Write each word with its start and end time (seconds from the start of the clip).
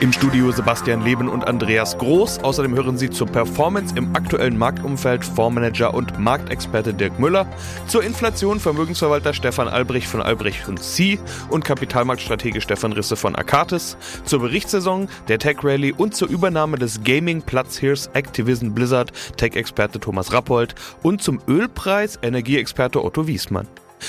Im 0.00 0.12
Studio 0.12 0.50
Sebastian 0.52 1.02
Leben 1.02 1.28
und 1.28 1.46
Andreas 1.46 1.98
Groß. 1.98 2.40
Außerdem 2.40 2.74
hören 2.74 2.98
Sie 2.98 3.10
zur 3.10 3.26
Performance 3.26 3.94
im 3.96 4.14
aktuellen 4.14 4.56
Marktumfeld 4.56 5.24
Fondsmanager 5.24 5.94
und 5.94 6.18
Marktexperte 6.18 6.94
Dirk 6.94 7.18
Müller, 7.18 7.46
zur 7.86 8.02
Inflation 8.02 8.60
Vermögensverwalter 8.60 9.32
Stefan 9.32 9.68
Albrecht 9.68 10.06
von 10.06 10.22
Albrecht 10.22 10.68
und 10.68 10.82
C 10.82 11.18
und 11.50 11.64
Kapitalmarktstratege 11.64 12.60
Stefan 12.60 12.92
Risse 12.92 13.16
von 13.16 13.34
Akatis, 13.34 13.96
zur 14.24 14.40
Berichtssaison 14.40 15.08
der 15.28 15.38
Tech 15.38 15.58
Rally 15.62 15.92
und 15.96 16.14
zur 16.14 16.28
Übernahme 16.28 16.78
des 16.78 17.02
Gaming-Platzhirschs 17.02 18.10
Activision 18.12 18.74
Blizzard 18.74 19.12
Tech-Experte 19.36 20.00
Thomas 20.00 20.32
Rappold 20.32 20.74
und 21.02 21.22
zum 21.22 21.40
Ölpreis 21.48 22.18
Energieexperte 22.22 23.02
Otto 23.02 23.26
Wiesmann. 23.26 23.66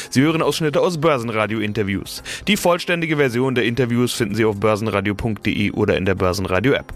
Sie 0.09 0.21
hören 0.21 0.41
Ausschnitte 0.41 0.81
aus 0.81 0.99
Börsenradio-Interviews. 0.99 2.23
Die 2.47 2.57
vollständige 2.57 3.17
Version 3.17 3.55
der 3.55 3.66
Interviews 3.66 4.13
finden 4.13 4.35
Sie 4.35 4.45
auf 4.45 4.59
börsenradio.de 4.59 5.71
oder 5.71 5.97
in 5.97 6.05
der 6.05 6.16
Börsenradio-App. 6.16 6.93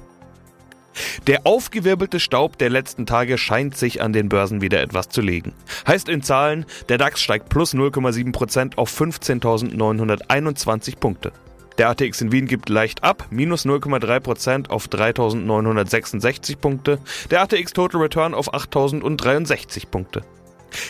Der 1.28 1.46
aufgewirbelte 1.46 2.20
Staub 2.20 2.58
der 2.58 2.70
letzten 2.70 3.06
Tage 3.06 3.38
scheint 3.38 3.78
sich 3.78 4.02
an 4.02 4.14
den 4.14 4.30
Börsen 4.30 4.62
wieder 4.62 4.82
etwas 4.82 5.10
zu 5.10 5.22
legen. 5.22 5.54
Heißt 5.88 6.10
in 6.10 6.22
Zahlen, 6.22 6.66
der 6.90 6.98
DAX 6.98 7.22
steigt 7.22 7.50
plus 7.50 7.74
0,7% 7.74 8.78
auf 8.78 8.92
15.921 9.00 10.98
Punkte. 10.98 11.32
Der 11.78 11.90
ATX 11.90 12.22
in 12.22 12.32
Wien 12.32 12.46
gibt 12.46 12.70
leicht 12.70 13.04
ab, 13.04 13.28
minus 13.32 13.66
0,3% 13.66 14.70
auf 14.70 14.88
3.966 14.88 16.58
Punkte. 16.58 17.00
Der 17.32 17.42
ATX 17.42 17.74
Total 17.74 18.02
Return 18.02 18.36
auf 18.36 18.54
8.063 18.54 19.88
Punkte. 19.88 20.22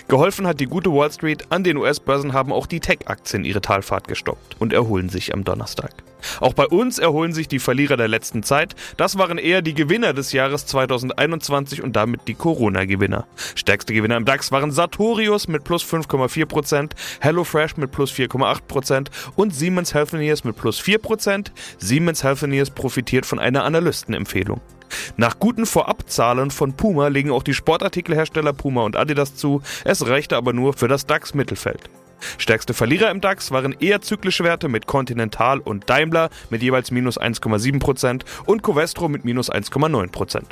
Geholfen 0.07 0.47
hat 0.47 0.59
die 0.59 0.65
gute 0.65 0.91
Wall 0.91 1.11
Street, 1.11 1.51
an 1.51 1.63
den 1.63 1.77
US-Börsen 1.77 2.33
haben 2.33 2.51
auch 2.51 2.67
die 2.67 2.79
Tech-Aktien 2.79 3.45
ihre 3.45 3.61
Talfahrt 3.61 4.07
gestoppt 4.07 4.55
und 4.59 4.73
erholen 4.73 5.09
sich 5.09 5.33
am 5.33 5.43
Donnerstag. 5.43 5.91
Auch 6.39 6.53
bei 6.53 6.67
uns 6.67 6.99
erholen 6.99 7.33
sich 7.33 7.47
die 7.47 7.59
Verlierer 7.59 7.97
der 7.97 8.07
letzten 8.07 8.43
Zeit. 8.43 8.75
Das 8.97 9.17
waren 9.17 9.37
eher 9.37 9.61
die 9.61 9.73
Gewinner 9.73 10.13
des 10.13 10.31
Jahres 10.31 10.65
2021 10.65 11.81
und 11.81 11.95
damit 11.95 12.21
die 12.27 12.33
Corona-Gewinner. 12.33 13.27
Stärkste 13.55 13.93
Gewinner 13.93 14.17
im 14.17 14.25
DAX 14.25 14.51
waren 14.51 14.71
Sartorius 14.71 15.47
mit 15.47 15.63
plus 15.63 15.83
5,4%, 15.83 16.91
HelloFresh 17.19 17.77
mit 17.77 17.91
plus 17.91 18.11
4,8% 18.11 19.07
und 19.35 19.53
Siemens 19.53 19.93
Healthineers 19.93 20.43
mit 20.43 20.55
plus 20.55 20.81
4%. 20.81 21.51
Siemens 21.77 22.23
Healthineers 22.23 22.69
profitiert 22.69 23.25
von 23.25 23.39
einer 23.39 23.63
Analystenempfehlung. 23.63 24.61
Nach 25.17 25.39
guten 25.39 25.65
Vorabzahlen 25.65 26.51
von 26.51 26.73
Puma 26.73 27.07
legen 27.07 27.31
auch 27.31 27.43
die 27.43 27.53
Sportartikelhersteller 27.53 28.53
Puma 28.53 28.83
und 28.83 28.95
Adidas 28.95 29.35
zu, 29.35 29.61
es 29.85 30.07
reichte 30.07 30.37
aber 30.37 30.53
nur 30.53 30.73
für 30.73 30.87
das 30.87 31.05
DAX-Mittelfeld. 31.05 31.89
Stärkste 32.37 32.73
Verlierer 32.73 33.11
im 33.11 33.21
DAX 33.21 33.51
waren 33.51 33.75
eher 33.79 34.01
zyklische 34.01 34.43
Werte 34.43 34.69
mit 34.69 34.87
Continental 34.87 35.59
und 35.59 35.89
Daimler 35.89 36.29
mit 36.49 36.61
jeweils 36.61 36.91
minus 36.91 37.19
1,7% 37.19 38.23
und 38.45 38.63
Covestro 38.63 39.09
mit 39.09 39.25
minus 39.25 39.51
1,9%. 39.51 40.43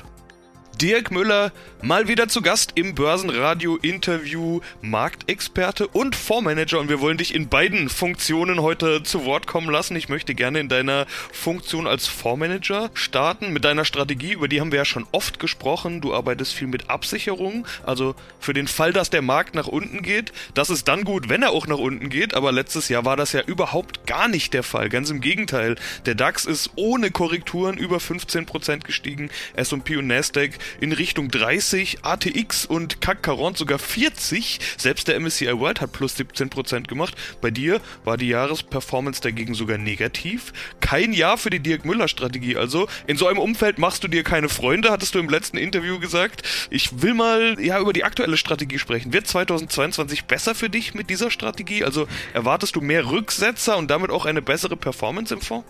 Dirk 0.81 1.11
Müller 1.11 1.51
mal 1.83 2.07
wieder 2.07 2.27
zu 2.27 2.41
Gast 2.41 2.71
im 2.73 2.95
Börsenradio-Interview, 2.95 4.61
Marktexperte 4.81 5.87
und 5.87 6.15
Fondsmanager. 6.15 6.79
Und 6.79 6.89
wir 6.89 7.01
wollen 7.01 7.19
dich 7.19 7.35
in 7.35 7.49
beiden 7.49 7.87
Funktionen 7.87 8.63
heute 8.63 9.03
zu 9.03 9.23
Wort 9.25 9.45
kommen 9.45 9.69
lassen. 9.69 9.95
Ich 9.95 10.09
möchte 10.09 10.33
gerne 10.33 10.59
in 10.59 10.69
deiner 10.69 11.05
Funktion 11.31 11.85
als 11.85 12.07
Fondsmanager 12.07 12.89
starten 12.95 13.53
mit 13.53 13.63
deiner 13.63 13.85
Strategie. 13.85 14.33
Über 14.33 14.47
die 14.47 14.59
haben 14.59 14.71
wir 14.71 14.79
ja 14.79 14.85
schon 14.85 15.05
oft 15.11 15.37
gesprochen. 15.37 16.01
Du 16.01 16.15
arbeitest 16.15 16.53
viel 16.53 16.67
mit 16.67 16.89
Absicherung. 16.89 17.67
Also 17.85 18.15
für 18.39 18.53
den 18.53 18.67
Fall, 18.67 18.91
dass 18.91 19.11
der 19.11 19.21
Markt 19.21 19.53
nach 19.53 19.67
unten 19.67 20.01
geht. 20.01 20.33
Das 20.55 20.71
ist 20.71 20.87
dann 20.87 21.03
gut, 21.03 21.29
wenn 21.29 21.43
er 21.43 21.51
auch 21.51 21.67
nach 21.67 21.77
unten 21.77 22.09
geht. 22.09 22.33
Aber 22.33 22.51
letztes 22.51 22.89
Jahr 22.89 23.05
war 23.05 23.17
das 23.17 23.33
ja 23.33 23.41
überhaupt 23.41 24.07
gar 24.07 24.27
nicht 24.27 24.55
der 24.55 24.63
Fall. 24.63 24.89
Ganz 24.89 25.11
im 25.11 25.21
Gegenteil. 25.21 25.75
Der 26.07 26.15
DAX 26.15 26.45
ist 26.45 26.71
ohne 26.75 27.11
Korrekturen 27.11 27.77
über 27.77 27.97
15% 27.97 28.79
gestiegen. 28.79 29.29
S&P 29.53 29.97
und 29.97 30.07
Nasdaq 30.07 30.57
in 30.79 30.91
Richtung 30.91 31.29
30, 31.29 32.03
ATX 32.03 32.65
und 32.65 33.01
CAC 33.01 33.25
40 33.25 33.57
sogar 33.57 33.79
40. 33.79 34.59
Selbst 34.77 35.07
der 35.07 35.19
MSCI 35.19 35.59
World 35.59 35.81
hat 35.81 35.91
plus 35.91 36.15
17% 36.15 36.87
gemacht. 36.87 37.15
Bei 37.41 37.51
dir 37.51 37.81
war 38.03 38.17
die 38.17 38.27
Jahresperformance 38.27 39.21
dagegen 39.21 39.53
sogar 39.53 39.77
negativ. 39.77 40.53
Kein 40.79 41.13
Jahr 41.13 41.37
für 41.37 41.49
die 41.49 41.59
Dirk 41.59 41.85
Müller 41.85 42.07
Strategie. 42.07 42.57
Also 42.57 42.87
in 43.07 43.17
so 43.17 43.27
einem 43.27 43.39
Umfeld 43.39 43.77
machst 43.77 44.03
du 44.03 44.07
dir 44.07 44.23
keine 44.23 44.49
Freunde, 44.49 44.91
hattest 44.91 45.15
du 45.15 45.19
im 45.19 45.29
letzten 45.29 45.57
Interview 45.57 45.99
gesagt. 45.99 46.43
Ich 46.69 47.01
will 47.01 47.13
mal 47.13 47.57
ja 47.59 47.79
über 47.79 47.93
die 47.93 48.03
aktuelle 48.03 48.37
Strategie 48.37 48.79
sprechen. 48.79 49.13
Wird 49.13 49.27
2022 49.27 50.25
besser 50.25 50.55
für 50.55 50.69
dich 50.69 50.93
mit 50.93 51.09
dieser 51.09 51.31
Strategie? 51.31 51.83
Also 51.83 52.07
erwartest 52.33 52.75
du 52.75 52.81
mehr 52.81 53.09
Rücksetzer 53.09 53.77
und 53.77 53.89
damit 53.89 54.11
auch 54.11 54.25
eine 54.25 54.41
bessere 54.41 54.75
Performance 54.77 55.33
im 55.33 55.41
Fonds? 55.41 55.65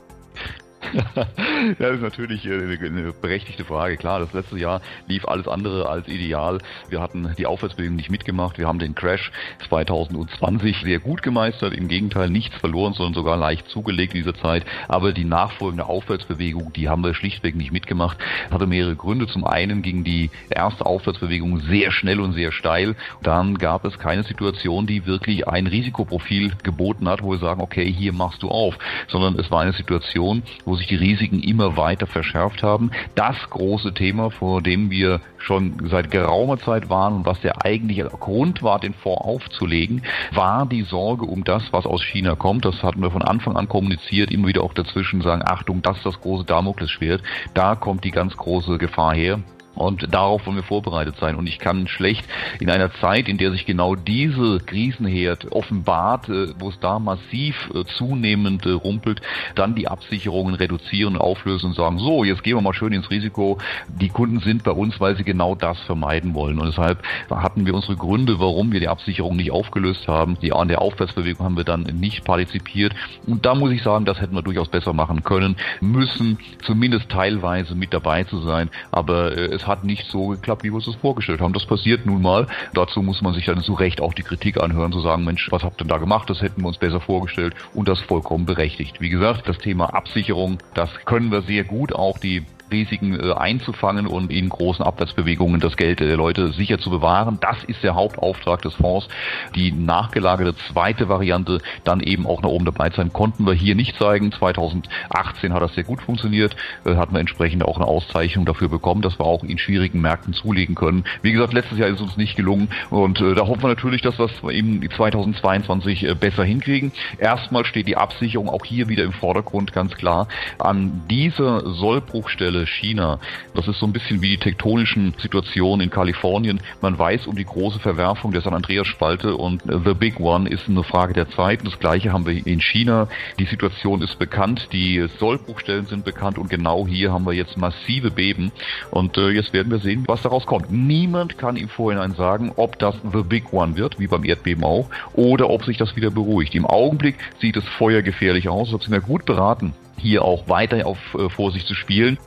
das 1.79 1.95
ist 1.95 2.01
natürlich 2.01 2.45
äh, 2.45 2.53
eine 2.53 3.13
berechtigte 3.13 3.65
Frage. 3.65 3.97
Klar, 3.97 4.19
das 4.19 4.33
letzte 4.33 4.57
Jahr 4.57 4.81
lief 5.07 5.25
alles 5.25 5.47
andere 5.47 5.87
als 5.87 6.07
ideal. 6.07 6.59
Wir 6.89 7.01
hatten 7.01 7.33
die 7.37 7.45
Aufwärtsbewegung 7.45 7.95
nicht 7.95 8.09
mitgemacht. 8.09 8.57
Wir 8.57 8.67
haben 8.67 8.79
den 8.79 8.95
Crash 8.95 9.31
2020 9.67 10.81
sehr 10.83 10.99
gut 10.99 11.21
gemeistert. 11.21 11.73
Im 11.73 11.87
Gegenteil, 11.87 12.29
nichts 12.29 12.55
verloren, 12.57 12.93
sondern 12.93 13.13
sogar 13.13 13.37
leicht 13.37 13.69
zugelegt 13.69 14.13
in 14.13 14.23
dieser 14.23 14.35
Zeit. 14.35 14.65
Aber 14.87 15.13
die 15.13 15.25
nachfolgende 15.25 15.85
Aufwärtsbewegung, 15.85 16.73
die 16.73 16.89
haben 16.89 17.03
wir 17.03 17.13
schlichtweg 17.13 17.55
nicht 17.55 17.71
mitgemacht. 17.71 18.17
Das 18.45 18.53
hatte 18.53 18.67
mehrere 18.67 18.95
Gründe. 18.95 19.27
Zum 19.27 19.45
einen 19.45 19.81
ging 19.81 20.03
die 20.03 20.29
erste 20.49 20.85
Aufwärtsbewegung 20.85 21.59
sehr 21.59 21.91
schnell 21.91 22.19
und 22.19 22.33
sehr 22.33 22.51
steil. 22.51 22.95
Dann 23.21 23.57
gab 23.57 23.85
es 23.85 23.99
keine 23.99 24.23
Situation, 24.23 24.87
die 24.87 25.05
wirklich 25.05 25.47
ein 25.47 25.67
Risikoprofil 25.67 26.53
geboten 26.63 27.07
hat, 27.07 27.21
wo 27.21 27.31
wir 27.31 27.39
sagen, 27.39 27.61
okay, 27.61 27.91
hier 27.91 28.13
machst 28.13 28.43
du 28.43 28.49
auf, 28.49 28.77
sondern 29.07 29.37
es 29.39 29.51
war 29.51 29.61
eine 29.61 29.73
Situation, 29.73 30.43
wo 30.65 30.70
sich 30.75 30.87
die 30.87 30.95
Risiken 30.95 31.41
immer 31.41 31.77
weiter 31.77 32.07
verschärft 32.07 32.63
haben. 32.63 32.91
Das 33.15 33.35
große 33.49 33.93
Thema, 33.93 34.31
vor 34.31 34.61
dem 34.61 34.89
wir 34.89 35.21
schon 35.37 35.89
seit 35.89 36.11
geraumer 36.11 36.57
Zeit 36.57 36.89
waren 36.89 37.13
und 37.13 37.25
was 37.25 37.41
der 37.41 37.65
eigentliche 37.65 38.05
Grund 38.05 38.63
war, 38.63 38.79
den 38.79 38.93
Fonds 38.93 39.21
aufzulegen, 39.21 40.03
war 40.31 40.65
die 40.65 40.83
Sorge 40.83 41.25
um 41.25 41.43
das, 41.43 41.71
was 41.71 41.85
aus 41.85 42.03
China 42.03 42.35
kommt. 42.35 42.65
Das 42.65 42.83
hatten 42.83 43.01
wir 43.01 43.11
von 43.11 43.23
Anfang 43.23 43.55
an 43.55 43.67
kommuniziert, 43.67 44.31
immer 44.31 44.47
wieder 44.47 44.63
auch 44.63 44.73
dazwischen 44.73 45.21
sagen, 45.21 45.43
Achtung, 45.45 45.81
das 45.81 45.97
ist 45.97 46.05
das 46.05 46.21
große 46.21 46.45
Damoklesschwert. 46.45 47.21
Da 47.53 47.75
kommt 47.75 48.03
die 48.03 48.11
ganz 48.11 48.35
große 48.37 48.77
Gefahr 48.77 49.13
her. 49.13 49.39
Und 49.81 50.13
darauf 50.13 50.45
wollen 50.45 50.57
wir 50.57 50.63
vorbereitet 50.63 51.15
sein. 51.19 51.35
Und 51.35 51.47
ich 51.47 51.59
kann 51.59 51.87
schlecht 51.87 52.25
in 52.59 52.69
einer 52.69 52.93
Zeit, 52.95 53.27
in 53.27 53.37
der 53.37 53.51
sich 53.51 53.65
genau 53.65 53.95
diese 53.95 54.59
Krisenherd 54.59 55.51
offenbart, 55.51 56.29
äh, 56.29 56.47
wo 56.59 56.69
es 56.69 56.79
da 56.79 56.99
massiv 56.99 57.69
äh, 57.73 57.83
zunehmend 57.85 58.65
äh, 58.65 58.71
rumpelt, 58.71 59.21
dann 59.55 59.75
die 59.75 59.87
Absicherungen 59.87 60.55
reduzieren, 60.55 61.17
auflösen 61.17 61.67
und 61.67 61.75
sagen, 61.75 61.99
so, 61.99 62.23
jetzt 62.23 62.43
gehen 62.43 62.57
wir 62.57 62.61
mal 62.61 62.73
schön 62.73 62.93
ins 62.93 63.09
Risiko. 63.09 63.57
Die 63.87 64.09
Kunden 64.09 64.39
sind 64.39 64.63
bei 64.63 64.71
uns, 64.71 64.99
weil 64.99 65.15
sie 65.15 65.23
genau 65.23 65.55
das 65.55 65.79
vermeiden 65.81 66.33
wollen. 66.33 66.59
Und 66.59 66.67
deshalb 66.67 67.03
hatten 67.29 67.65
wir 67.65 67.73
unsere 67.73 67.95
Gründe, 67.95 68.39
warum 68.39 68.71
wir 68.71 68.79
die 68.79 68.87
Absicherung 68.87 69.35
nicht 69.35 69.51
aufgelöst 69.51 70.07
haben. 70.07 70.37
Die 70.41 70.53
an 70.53 70.67
der 70.67 70.81
Aufwärtsbewegung 70.81 71.45
haben 71.45 71.57
wir 71.57 71.63
dann 71.63 71.83
nicht 71.83 72.23
partizipiert. 72.23 72.93
Und 73.25 73.45
da 73.45 73.55
muss 73.55 73.71
ich 73.71 73.83
sagen, 73.83 74.05
das 74.05 74.19
hätten 74.19 74.35
wir 74.35 74.41
durchaus 74.41 74.69
besser 74.69 74.93
machen 74.93 75.23
können, 75.23 75.55
müssen, 75.79 76.37
zumindest 76.63 77.09
teilweise 77.09 77.75
mit 77.75 77.93
dabei 77.93 78.23
zu 78.23 78.41
sein. 78.41 78.69
Aber 78.91 79.37
es 79.37 79.61
es 79.61 79.67
hat 79.71 79.83
nicht 79.83 80.07
so 80.07 80.27
geklappt, 80.27 80.63
wie 80.63 80.69
wir 80.69 80.75
uns 80.75 80.85
das 80.85 80.95
vorgestellt 80.95 81.41
haben. 81.41 81.53
Das 81.53 81.65
passiert 81.65 82.05
nun 82.05 82.21
mal. 82.21 82.47
Dazu 82.73 83.01
muss 83.01 83.21
man 83.21 83.33
sich 83.33 83.45
dann 83.45 83.61
zu 83.61 83.73
Recht 83.73 84.01
auch 84.01 84.13
die 84.13 84.21
Kritik 84.21 84.61
anhören, 84.61 84.91
zu 84.91 84.99
sagen, 84.99 85.23
Mensch, 85.23 85.47
was 85.51 85.63
habt 85.63 85.75
ihr 85.81 85.85
denn 85.85 85.87
da 85.87 85.97
gemacht? 85.97 86.29
Das 86.29 86.41
hätten 86.41 86.61
wir 86.61 86.67
uns 86.67 86.77
besser 86.77 86.99
vorgestellt 86.99 87.55
und 87.73 87.87
das 87.87 87.99
vollkommen 88.01 88.45
berechtigt. 88.45 89.01
Wie 89.01 89.09
gesagt, 89.09 89.47
das 89.47 89.57
Thema 89.57 89.93
Absicherung, 89.93 90.57
das 90.73 90.89
können 91.05 91.31
wir 91.31 91.41
sehr 91.41 91.63
gut. 91.63 91.93
Auch 91.93 92.19
die 92.19 92.43
Risiken 92.71 93.19
äh, 93.19 93.33
einzufangen 93.33 94.07
und 94.07 94.31
in 94.31 94.49
großen 94.49 94.83
Abwärtsbewegungen 94.83 95.59
das 95.59 95.77
Geld 95.77 95.99
der 95.99 96.15
Leute 96.15 96.53
sicher 96.53 96.79
zu 96.79 96.89
bewahren. 96.89 97.37
Das 97.41 97.63
ist 97.65 97.83
der 97.83 97.95
Hauptauftrag 97.95 98.61
des 98.61 98.73
Fonds. 98.75 99.07
Die 99.55 99.71
nachgelagerte 99.71 100.55
zweite 100.71 101.09
Variante, 101.09 101.59
dann 101.83 101.99
eben 101.99 102.25
auch 102.25 102.41
nach 102.41 102.49
oben 102.49 102.65
dabei 102.65 102.89
sein, 102.89 103.13
konnten 103.13 103.45
wir 103.45 103.53
hier 103.53 103.75
nicht 103.75 103.97
zeigen. 103.97 104.31
2018 104.31 105.53
hat 105.53 105.61
das 105.61 105.75
sehr 105.75 105.83
gut 105.83 106.01
funktioniert, 106.01 106.55
äh, 106.85 106.95
hatten 106.95 107.13
wir 107.13 107.19
entsprechend 107.19 107.63
auch 107.63 107.77
eine 107.77 107.87
Auszeichnung 107.87 108.45
dafür 108.45 108.69
bekommen, 108.69 109.01
dass 109.01 109.19
wir 109.19 109.25
auch 109.25 109.43
in 109.43 109.57
schwierigen 109.57 110.01
Märkten 110.01 110.33
zulegen 110.33 110.75
können. 110.75 111.03
Wie 111.21 111.31
gesagt, 111.31 111.53
letztes 111.53 111.77
Jahr 111.77 111.89
ist 111.89 111.95
es 111.95 112.01
uns 112.01 112.17
nicht 112.17 112.35
gelungen 112.35 112.69
und 112.89 113.19
äh, 113.19 113.35
da 113.35 113.47
hoffen 113.47 113.63
wir 113.63 113.69
natürlich, 113.69 114.01
dass 114.01 114.17
wir 114.17 114.25
es 114.25 114.55
eben 114.55 114.87
2022 114.89 116.03
äh, 116.03 116.15
besser 116.15 116.43
hinkriegen. 116.43 116.91
Erstmal 117.17 117.65
steht 117.65 117.87
die 117.87 117.97
Absicherung 117.97 118.49
auch 118.49 118.65
hier 118.65 118.87
wieder 118.87 119.03
im 119.03 119.13
Vordergrund, 119.13 119.73
ganz 119.73 119.95
klar. 119.95 120.27
An 120.57 121.01
dieser 121.09 121.69
Sollbruchstelle 121.69 122.60
China. 122.65 123.19
Das 123.53 123.67
ist 123.67 123.79
so 123.79 123.85
ein 123.85 123.93
bisschen 123.93 124.21
wie 124.21 124.29
die 124.29 124.37
tektonischen 124.37 125.13
Situationen 125.19 125.81
in 125.81 125.89
Kalifornien. 125.89 126.59
Man 126.81 126.97
weiß 126.97 127.27
um 127.27 127.35
die 127.35 127.45
große 127.45 127.79
Verwerfung 127.79 128.31
der 128.31 128.41
San 128.41 128.53
Andreas-Spalte 128.53 129.35
und 129.35 129.63
äh, 129.65 129.79
the 129.85 129.93
big 129.93 130.19
one 130.19 130.49
ist 130.49 130.69
eine 130.69 130.83
Frage 130.83 131.13
der 131.13 131.29
Zeit. 131.29 131.65
Das 131.65 131.79
gleiche 131.79 132.11
haben 132.13 132.25
wir 132.25 132.45
in 132.45 132.61
China. 132.61 133.07
Die 133.39 133.45
Situation 133.45 134.01
ist 134.01 134.19
bekannt, 134.19 134.69
die 134.71 135.07
Sollbruchstellen 135.19 135.85
sind 135.85 136.05
bekannt 136.05 136.37
und 136.37 136.49
genau 136.49 136.87
hier 136.87 137.11
haben 137.11 137.25
wir 137.25 137.33
jetzt 137.33 137.57
massive 137.57 138.11
Beben. 138.11 138.51
Und 138.89 139.17
äh, 139.17 139.29
jetzt 139.29 139.53
werden 139.53 139.71
wir 139.71 139.79
sehen, 139.79 140.03
was 140.07 140.21
daraus 140.21 140.45
kommt. 140.45 140.71
Niemand 140.71 141.37
kann 141.37 141.55
im 141.55 141.69
Vorhinein 141.69 142.13
sagen, 142.13 142.51
ob 142.55 142.79
das 142.79 142.95
the 143.13 143.23
big 143.23 143.53
one 143.53 143.75
wird, 143.75 143.99
wie 143.99 144.07
beim 144.07 144.25
Erdbeben 144.25 144.63
auch, 144.63 144.89
oder 145.13 145.49
ob 145.49 145.65
sich 145.65 145.77
das 145.77 145.95
wieder 145.95 146.11
beruhigt. 146.11 146.55
Im 146.55 146.65
Augenblick 146.65 147.15
sieht 147.39 147.57
es 147.57 147.63
feuergefährlich 147.77 148.49
aus. 148.49 148.71
Das 148.71 148.81
sind 148.81 148.91
wir 148.91 149.01
gut 149.01 149.25
beraten, 149.25 149.73
hier 149.97 150.23
auch 150.23 150.47
weiter 150.47 150.85
auf 150.85 150.97
äh, 151.15 151.29
Vorsicht 151.29 151.67
zu 151.67 151.75
spielen. 151.75 152.17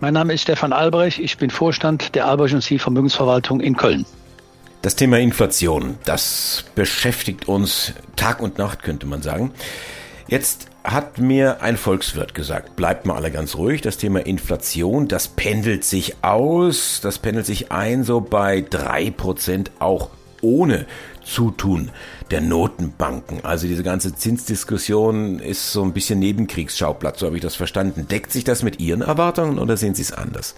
Mein 0.00 0.14
Name 0.14 0.32
ist 0.32 0.42
Stefan 0.42 0.72
Albrecht. 0.72 1.18
Ich 1.18 1.38
bin 1.38 1.50
Vorstand 1.50 2.14
der 2.14 2.28
Albrecht 2.28 2.54
und 2.54 2.62
Sie 2.62 2.78
Vermögensverwaltung 2.78 3.60
in 3.60 3.76
Köln. 3.76 4.06
Das 4.80 4.94
Thema 4.94 5.18
Inflation, 5.18 5.98
das 6.04 6.64
beschäftigt 6.76 7.48
uns 7.48 7.94
Tag 8.14 8.40
und 8.40 8.58
Nacht, 8.58 8.84
könnte 8.84 9.06
man 9.06 9.22
sagen. 9.22 9.50
Jetzt 10.28 10.68
hat 10.84 11.18
mir 11.18 11.62
ein 11.62 11.76
Volkswirt 11.76 12.32
gesagt, 12.32 12.76
bleibt 12.76 13.06
mal 13.06 13.16
alle 13.16 13.32
ganz 13.32 13.56
ruhig, 13.56 13.80
das 13.80 13.96
Thema 13.96 14.24
Inflation, 14.24 15.08
das 15.08 15.26
pendelt 15.26 15.84
sich 15.84 16.22
aus, 16.22 17.00
das 17.02 17.18
pendelt 17.18 17.46
sich 17.46 17.72
ein 17.72 18.04
so 18.04 18.20
bei 18.20 18.60
drei 18.60 19.10
Prozent 19.10 19.72
auch 19.80 20.10
ohne 20.42 20.86
Zutun 21.28 21.90
der 22.30 22.40
Notenbanken. 22.40 23.44
Also 23.44 23.66
diese 23.66 23.82
ganze 23.82 24.14
Zinsdiskussion 24.14 25.38
ist 25.38 25.72
so 25.72 25.82
ein 25.82 25.92
bisschen 25.92 26.18
Nebenkriegsschauplatz, 26.18 27.20
so 27.20 27.26
habe 27.26 27.36
ich 27.36 27.42
das 27.42 27.54
verstanden. 27.54 28.08
Deckt 28.08 28.32
sich 28.32 28.44
das 28.44 28.62
mit 28.62 28.80
Ihren 28.80 29.02
Erwartungen 29.02 29.58
oder 29.58 29.76
sehen 29.76 29.94
Sie 29.94 30.02
es 30.02 30.12
anders? 30.12 30.54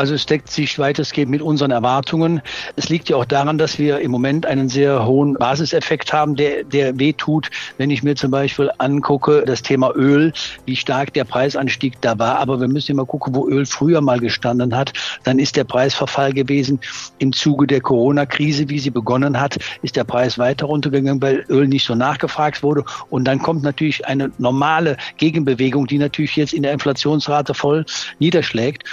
Also 0.00 0.14
es 0.14 0.24
deckt 0.24 0.50
sich 0.50 0.78
weitestgehend 0.78 1.30
mit 1.30 1.42
unseren 1.42 1.72
Erwartungen. 1.72 2.40
Es 2.74 2.88
liegt 2.88 3.10
ja 3.10 3.16
auch 3.16 3.26
daran, 3.26 3.58
dass 3.58 3.78
wir 3.78 3.98
im 3.98 4.10
Moment 4.10 4.46
einen 4.46 4.70
sehr 4.70 5.04
hohen 5.04 5.34
Basiseffekt 5.34 6.10
haben, 6.10 6.36
der, 6.36 6.64
der 6.64 6.98
wehtut. 6.98 7.50
Wenn 7.76 7.90
ich 7.90 8.02
mir 8.02 8.16
zum 8.16 8.30
Beispiel 8.30 8.70
angucke, 8.78 9.44
das 9.44 9.60
Thema 9.60 9.94
Öl, 9.94 10.32
wie 10.64 10.74
stark 10.74 11.12
der 11.12 11.24
Preisanstieg 11.24 12.00
da 12.00 12.18
war. 12.18 12.38
Aber 12.38 12.58
wir 12.62 12.68
müssen 12.68 12.92
immer 12.92 13.04
gucken, 13.04 13.34
wo 13.34 13.46
Öl 13.46 13.66
früher 13.66 14.00
mal 14.00 14.20
gestanden 14.20 14.74
hat. 14.74 14.94
Dann 15.24 15.38
ist 15.38 15.56
der 15.56 15.64
Preisverfall 15.64 16.32
gewesen. 16.32 16.80
Im 17.18 17.34
Zuge 17.34 17.66
der 17.66 17.82
Corona-Krise, 17.82 18.70
wie 18.70 18.78
sie 18.78 18.88
begonnen 18.88 19.38
hat, 19.38 19.58
ist 19.82 19.96
der 19.96 20.04
Preis 20.04 20.38
weiter 20.38 20.64
runtergegangen, 20.64 21.20
weil 21.20 21.44
Öl 21.50 21.68
nicht 21.68 21.84
so 21.84 21.94
nachgefragt 21.94 22.62
wurde. 22.62 22.84
Und 23.10 23.24
dann 23.24 23.38
kommt 23.38 23.62
natürlich 23.62 24.06
eine 24.06 24.32
normale 24.38 24.96
Gegenbewegung, 25.18 25.86
die 25.86 25.98
natürlich 25.98 26.36
jetzt 26.36 26.54
in 26.54 26.62
der 26.62 26.72
Inflationsrate 26.72 27.52
voll 27.52 27.84
niederschlägt. 28.18 28.84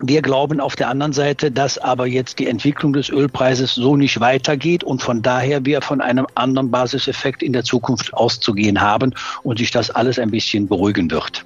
Wir 0.00 0.22
glauben 0.22 0.60
auf 0.60 0.76
der 0.76 0.88
anderen 0.88 1.12
Seite, 1.12 1.50
dass 1.50 1.76
aber 1.76 2.06
jetzt 2.06 2.38
die 2.38 2.46
Entwicklung 2.46 2.92
des 2.92 3.10
Ölpreises 3.10 3.74
so 3.74 3.96
nicht 3.96 4.20
weitergeht 4.20 4.84
und 4.84 5.02
von 5.02 5.22
daher 5.22 5.64
wir 5.64 5.82
von 5.82 6.00
einem 6.00 6.26
anderen 6.36 6.70
Basiseffekt 6.70 7.42
in 7.42 7.52
der 7.52 7.64
Zukunft 7.64 8.14
auszugehen 8.14 8.80
haben 8.80 9.12
und 9.42 9.58
sich 9.58 9.72
das 9.72 9.90
alles 9.90 10.20
ein 10.20 10.30
bisschen 10.30 10.68
beruhigen 10.68 11.10
wird. 11.10 11.44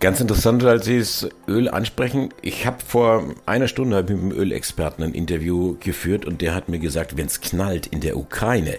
Ganz 0.00 0.18
interessant, 0.18 0.64
als 0.64 0.86
Sie 0.86 0.98
das 0.98 1.28
Öl 1.46 1.68
ansprechen. 1.68 2.30
Ich 2.40 2.64
habe 2.64 2.78
vor 2.86 3.34
einer 3.44 3.68
Stunde 3.68 3.96
mit 3.96 4.08
einem 4.08 4.32
Ölexperten 4.32 5.04
ein 5.04 5.12
Interview 5.12 5.76
geführt 5.78 6.24
und 6.24 6.40
der 6.40 6.54
hat 6.54 6.70
mir 6.70 6.78
gesagt, 6.78 7.18
wenn 7.18 7.26
es 7.26 7.42
knallt 7.42 7.86
in 7.86 8.00
der 8.00 8.16
Ukraine, 8.16 8.78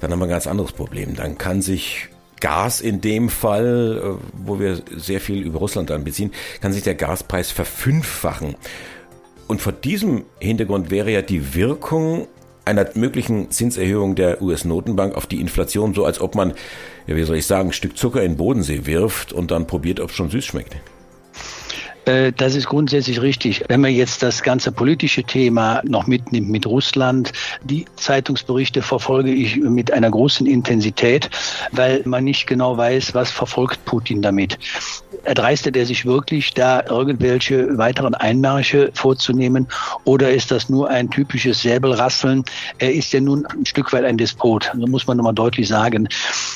dann 0.00 0.12
haben 0.12 0.18
wir 0.18 0.24
ein 0.24 0.30
ganz 0.30 0.46
anderes 0.46 0.72
Problem. 0.72 1.14
Dann 1.14 1.36
kann 1.36 1.60
sich 1.60 2.08
Gas 2.46 2.80
in 2.80 3.00
dem 3.00 3.28
Fall, 3.28 4.00
äh, 4.00 4.24
wo 4.32 4.60
wir 4.60 4.80
sehr 4.96 5.20
viel 5.20 5.42
über 5.42 5.58
Russland 5.58 5.90
dann 5.90 6.04
beziehen, 6.04 6.30
kann 6.60 6.72
sich 6.72 6.84
der 6.84 6.94
Gaspreis 6.94 7.50
verfünffachen. 7.50 8.54
Und 9.48 9.60
vor 9.60 9.72
diesem 9.72 10.22
Hintergrund 10.38 10.92
wäre 10.92 11.10
ja 11.10 11.22
die 11.22 11.56
Wirkung 11.56 12.28
einer 12.64 12.86
möglichen 12.94 13.50
Zinserhöhung 13.50 14.14
der 14.14 14.40
US-Notenbank 14.42 15.16
auf 15.16 15.26
die 15.26 15.40
Inflation 15.40 15.92
so, 15.92 16.04
als 16.04 16.20
ob 16.20 16.36
man, 16.36 16.54
ja, 17.08 17.16
wie 17.16 17.24
soll 17.24 17.36
ich 17.36 17.46
sagen, 17.46 17.70
ein 17.70 17.72
Stück 17.72 17.98
Zucker 17.98 18.22
in 18.22 18.32
den 18.32 18.36
Bodensee 18.36 18.86
wirft 18.86 19.32
und 19.32 19.50
dann 19.50 19.66
probiert, 19.66 19.98
ob 19.98 20.10
es 20.10 20.16
schon 20.16 20.30
süß 20.30 20.44
schmeckt. 20.44 20.76
Äh, 22.06 22.32
das 22.32 22.54
ist 22.54 22.66
grundsätzlich 22.66 23.20
richtig. 23.20 23.64
Wenn 23.68 23.80
man 23.80 23.92
jetzt 23.92 24.22
das 24.22 24.42
ganze 24.42 24.72
politische 24.72 25.24
Thema 25.24 25.82
noch 25.84 26.06
mitnimmt 26.06 26.48
mit 26.48 26.66
Russland, 26.66 27.32
die 27.62 27.84
Zeitungsberichte 27.96 28.80
verfolge 28.80 29.32
ich 29.32 29.56
mit 29.56 29.92
einer 29.92 30.10
großen 30.10 30.46
Intensität, 30.46 31.28
weil 31.72 32.02
man 32.04 32.24
nicht 32.24 32.46
genau 32.46 32.76
weiß, 32.76 33.14
was 33.14 33.30
verfolgt 33.30 33.84
Putin 33.84 34.22
damit. 34.22 34.58
Erdreistet 35.24 35.76
er 35.76 35.86
sich 35.86 36.06
wirklich, 36.06 36.54
da 36.54 36.84
irgendwelche 36.88 37.76
weiteren 37.76 38.14
Einmärsche 38.14 38.90
vorzunehmen 38.94 39.66
oder 40.04 40.30
ist 40.30 40.52
das 40.52 40.68
nur 40.68 40.88
ein 40.88 41.10
typisches 41.10 41.62
Säbelrasseln? 41.62 42.44
Er 42.78 42.94
ist 42.94 43.12
ja 43.12 43.20
nun 43.20 43.44
ein 43.46 43.66
Stück 43.66 43.92
weit 43.92 44.04
ein 44.04 44.18
Despot, 44.18 44.70
so 44.78 44.86
muss 44.86 45.06
man 45.06 45.16
nochmal 45.16 45.34
deutlich 45.34 45.66
sagen. 45.66 46.08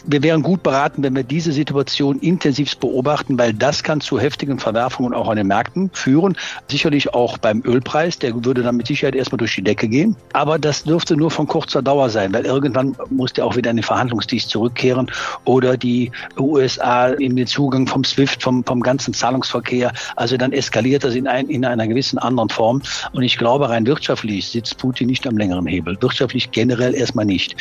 Wir 0.07 0.23
wären 0.23 0.43
gut 0.43 0.63
beraten, 0.63 1.03
wenn 1.03 1.17
wir 1.17 1.25
diese 1.25 1.51
Situation 1.51 2.21
intensiv 2.21 2.77
beobachten, 2.77 3.37
weil 3.39 3.53
das 3.53 3.83
kann 3.83 4.01
zu 4.01 4.21
heftigen 4.21 4.61
Verwerfungen 4.61 5.13
auch 5.13 5.29
an 5.29 5.40
den 5.41 5.49
Märkten 5.49 5.91
führen. 5.93 6.37
Sicherlich 6.69 7.13
auch 7.15 7.39
beim 7.39 7.63
Ölpreis, 7.65 8.19
der 8.19 8.35
würde 8.45 8.63
dann 8.63 8.77
mit 8.77 8.87
Sicherheit 8.87 9.15
erstmal 9.15 9.39
durch 9.39 9.55
die 9.55 9.63
Decke 9.63 9.89
gehen. 9.89 10.17
Aber 10.33 10.59
das 10.59 10.85
dürfte 10.85 11.17
nur 11.17 11.31
von 11.31 11.47
kurzer 11.47 11.83
Dauer 11.83 12.11
sein, 12.11 12.33
weil 12.33 12.45
irgendwann 12.45 12.97
muss 13.11 13.33
der 13.33 13.47
auch 13.47 13.57
wieder 13.57 13.71
in 13.71 13.77
den 13.77 13.83
Verhandlungstisch 13.83 14.47
zurückkehren 14.47 15.11
oder 15.45 15.77
die 15.77 16.11
USA 16.39 17.09
in 17.09 17.37
den 17.37 17.47
Zugang 17.47 17.87
vom 17.87 18.05
SWIFT, 18.05 18.43
vom, 18.43 18.65
vom 18.65 18.81
ganzen 18.81 19.15
Zahlungsverkehr. 19.15 19.93
Also 20.17 20.37
dann 20.37 20.53
eskaliert 20.53 21.05
das 21.05 21.15
in, 21.15 21.27
ein, 21.27 21.49
in 21.49 21.65
einer 21.65 21.87
gewissen 21.87 22.19
anderen 22.19 22.49
Form. 22.49 22.83
Und 23.13 23.23
ich 23.23 23.39
glaube, 23.39 23.69
rein 23.69 23.87
wirtschaftlich 23.87 24.49
sitzt 24.49 24.79
Putin 24.79 25.09
nicht 25.09 25.27
am 25.27 25.37
längeren 25.37 25.67
Hebel. 25.67 25.97
Wirtschaftlich 26.01 26.51
generell 26.51 26.95
erstmal 26.95 27.25
nicht. 27.25 27.57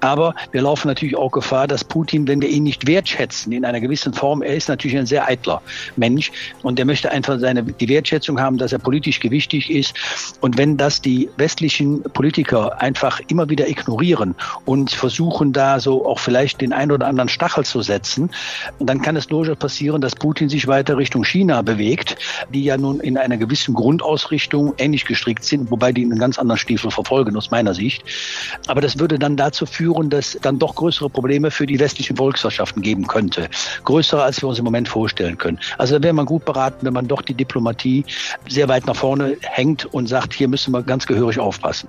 Aber 0.00 0.34
wir 0.52 0.62
laufen 0.62 0.88
natürlich 0.88 1.16
auch 1.16 1.32
Gefahr, 1.32 1.66
dass 1.66 1.84
Putin, 1.84 2.26
wenn 2.28 2.40
wir 2.40 2.48
ihn 2.48 2.62
nicht 2.62 2.86
wertschätzen 2.86 3.52
in 3.52 3.64
einer 3.64 3.80
gewissen 3.80 4.12
Form, 4.12 4.42
er 4.42 4.54
ist 4.54 4.68
natürlich 4.68 4.96
ein 4.96 5.06
sehr 5.06 5.26
eitler 5.26 5.62
Mensch 5.96 6.32
und 6.62 6.78
der 6.78 6.84
möchte 6.84 7.10
einfach 7.16 7.38
seine, 7.40 7.62
die 7.62 7.88
Wertschätzung 7.88 8.40
haben, 8.40 8.58
dass 8.58 8.72
er 8.72 8.78
politisch 8.78 9.20
gewichtig 9.20 9.70
ist. 9.70 9.94
Und 10.40 10.56
wenn 10.58 10.76
das 10.76 11.00
die 11.00 11.28
westlichen 11.36 12.02
Politiker 12.02 12.80
einfach 12.80 13.20
immer 13.28 13.48
wieder 13.48 13.68
ignorieren 13.68 14.34
und 14.64 14.90
versuchen 14.90 15.52
da 15.52 15.80
so 15.80 16.06
auch 16.06 16.18
vielleicht 16.18 16.60
den 16.60 16.72
einen 16.72 16.92
oder 16.92 17.06
anderen 17.06 17.28
Stachel 17.28 17.64
zu 17.64 17.82
setzen, 17.82 18.30
dann 18.78 19.02
kann 19.02 19.16
es 19.16 19.26
durchaus 19.26 19.56
passieren, 19.56 20.00
dass 20.00 20.14
Putin 20.14 20.48
sich 20.48 20.66
weiter 20.66 20.96
Richtung 20.96 21.24
China 21.24 21.62
bewegt, 21.62 22.16
die 22.52 22.64
ja 22.64 22.76
nun 22.76 23.00
in 23.00 23.16
einer 23.18 23.36
gewissen 23.36 23.74
Grundausrichtung 23.74 24.74
ähnlich 24.78 25.04
gestrickt 25.04 25.44
sind, 25.44 25.70
wobei 25.70 25.92
die 25.92 26.04
einen 26.04 26.18
ganz 26.18 26.38
anderen 26.38 26.58
Stiefel 26.58 26.90
verfolgen 26.90 27.36
aus 27.36 27.50
meiner 27.50 27.74
Sicht. 27.74 28.04
Aber 28.66 28.80
das 28.80 28.98
würde 28.98 29.18
dann 29.18 29.36
dazu 29.36 29.66
führen, 29.66 30.10
dass 30.10 30.38
dann 30.42 30.58
doch 30.58 30.74
größere 30.74 31.10
Probleme 31.10 31.50
für 31.50 31.66
die 31.66 31.78
westlichen 31.78 32.16
Volkswirtschaften 32.16 32.82
geben 32.82 33.06
könnte. 33.06 33.48
Größere, 33.84 34.22
als 34.22 34.42
wir 34.42 34.48
uns 34.48 34.58
im 34.58 34.64
Moment 34.64 34.88
vorstellen 34.88 35.38
können. 35.38 35.58
Also 35.78 35.98
da 35.98 36.02
wäre 36.02 36.14
man 36.14 36.26
gut 36.26 36.44
beraten, 36.44 36.84
wenn 36.84 36.92
man 36.92 37.05
dann 37.06 37.16
doch 37.16 37.22
die 37.22 37.34
Diplomatie 37.34 38.04
sehr 38.48 38.68
weit 38.68 38.86
nach 38.86 38.96
vorne 38.96 39.36
hängt 39.42 39.86
und 39.86 40.08
sagt, 40.08 40.34
hier 40.34 40.48
müssen 40.48 40.72
wir 40.72 40.82
ganz 40.82 41.06
gehörig 41.06 41.38
aufpassen. 41.38 41.88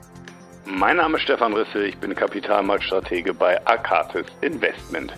Mein 0.66 0.98
Name 0.98 1.18
ist 1.18 1.24
Stefan 1.24 1.54
Risse, 1.54 1.86
ich 1.86 1.98
bin 1.98 2.14
Kapitalmarktstratege 2.14 3.34
bei 3.34 3.66
Akatis 3.66 4.25
Investment 4.41 5.13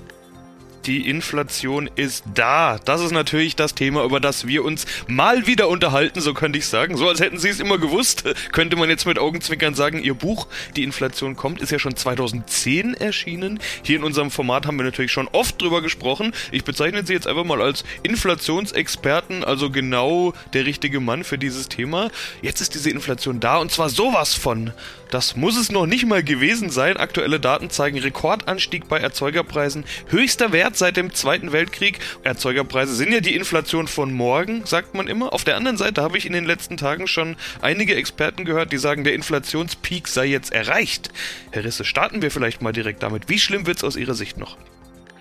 die 0.86 1.10
Inflation 1.10 1.90
ist 1.96 2.24
da. 2.34 2.80
Das 2.80 3.02
ist 3.02 3.12
natürlich 3.12 3.56
das 3.56 3.76
Thema, 3.76 4.04
über 4.04 4.20
das 4.20 4.48
wir 4.48 4.64
uns 4.64 4.86
mal 5.08 5.48
wieder 5.48 5.70
unterhalten, 5.70 6.22
so 6.22 6.34
könnte 6.34 6.60
ich 6.60 6.68
sagen. 6.68 6.98
So 6.98 7.08
als 7.08 7.20
hätten 7.20 7.38
Sie 7.38 7.50
es 7.50 7.60
immer 7.60 7.78
gewusst, 7.78 8.24
könnte 8.52 8.76
man 8.76 8.90
jetzt 8.90 9.06
mit 9.06 9.20
Augenzwinkern 9.20 9.76
sagen, 9.76 10.02
Ihr 10.02 10.14
Buch 10.14 10.48
Die 10.76 10.84
Inflation 10.84 11.36
kommt 11.36 11.62
ist 11.62 11.72
ja 11.72 11.80
schon 11.80 11.96
2010 11.96 12.94
erschienen. 12.94 13.60
Hier 13.84 13.98
in 13.98 14.04
unserem 14.04 14.32
Format 14.32 14.66
haben 14.66 14.78
wir 14.78 14.86
natürlich 14.86 15.12
schon 15.12 15.28
oft 15.30 15.62
drüber 15.62 15.82
gesprochen. 15.82 16.34
Ich 16.52 16.64
bezeichne 16.64 17.06
Sie 17.06 17.14
jetzt 17.14 17.28
einfach 17.28 17.46
mal 17.46 17.62
als 17.62 17.84
Inflationsexperten, 18.04 19.44
also 19.44 19.70
genau 19.70 20.34
der 20.54 20.66
richtige 20.66 21.00
Mann 21.00 21.24
für 21.24 21.38
dieses 21.38 21.70
Thema. 21.70 22.10
Jetzt 22.42 22.62
ist 22.62 22.74
diese 22.74 22.90
Inflation 22.90 23.40
da 23.40 23.58
und 23.58 23.72
zwar 23.72 23.90
sowas 23.90 24.34
von. 24.34 24.72
Das 25.10 25.36
muss 25.36 25.58
es 25.58 25.72
noch 25.72 25.88
nicht 25.88 26.06
mal 26.06 26.24
gewesen 26.24 26.70
sein. 26.70 26.98
Aktuelle 26.98 27.40
Daten 27.40 27.72
zeigen 27.72 27.98
Rekordanstieg 27.98 28.88
bei 28.88 29.00
Erzeugerpreisen. 29.00 29.84
Höchster 30.10 30.52
Wert 30.52 30.69
seit 30.78 30.98
dem 30.98 31.14
Zweiten 31.14 31.52
Weltkrieg. 31.52 32.00
Erzeugerpreise 32.24 32.94
sind 32.96 33.12
ja 33.12 33.20
die 33.20 33.36
Inflation 33.36 33.88
von 33.88 34.14
morgen, 34.14 34.66
sagt 34.66 34.94
man 34.94 35.08
immer. 35.08 35.34
Auf 35.34 35.44
der 35.44 35.56
anderen 35.56 35.78
Seite 35.78 36.02
habe 36.02 36.18
ich 36.18 36.26
in 36.26 36.34
den 36.34 36.46
letzten 36.46 36.78
Tagen 36.78 37.08
schon 37.08 37.36
einige 37.62 37.96
Experten 37.96 38.46
gehört, 38.46 38.72
die 38.72 38.78
sagen, 38.78 39.04
der 39.04 39.14
Inflationspeak 39.14 40.08
sei 40.08 40.26
jetzt 40.28 40.52
erreicht. 40.52 41.10
Herr 41.52 41.64
Risse, 41.64 41.86
starten 41.86 42.22
wir 42.22 42.32
vielleicht 42.32 42.62
mal 42.62 42.74
direkt 42.74 43.04
damit. 43.04 43.30
Wie 43.30 43.40
schlimm 43.40 43.66
wird 43.66 43.78
es 43.78 43.84
aus 43.84 43.96
Ihrer 43.96 44.14
Sicht 44.14 44.38
noch? 44.38 44.58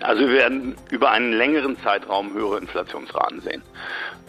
Also 0.01 0.21
wir 0.21 0.33
werden 0.33 0.75
über 0.91 1.11
einen 1.11 1.33
längeren 1.33 1.77
Zeitraum 1.79 2.33
höhere 2.33 2.57
Inflationsraten 2.59 3.41
sehen. 3.41 3.61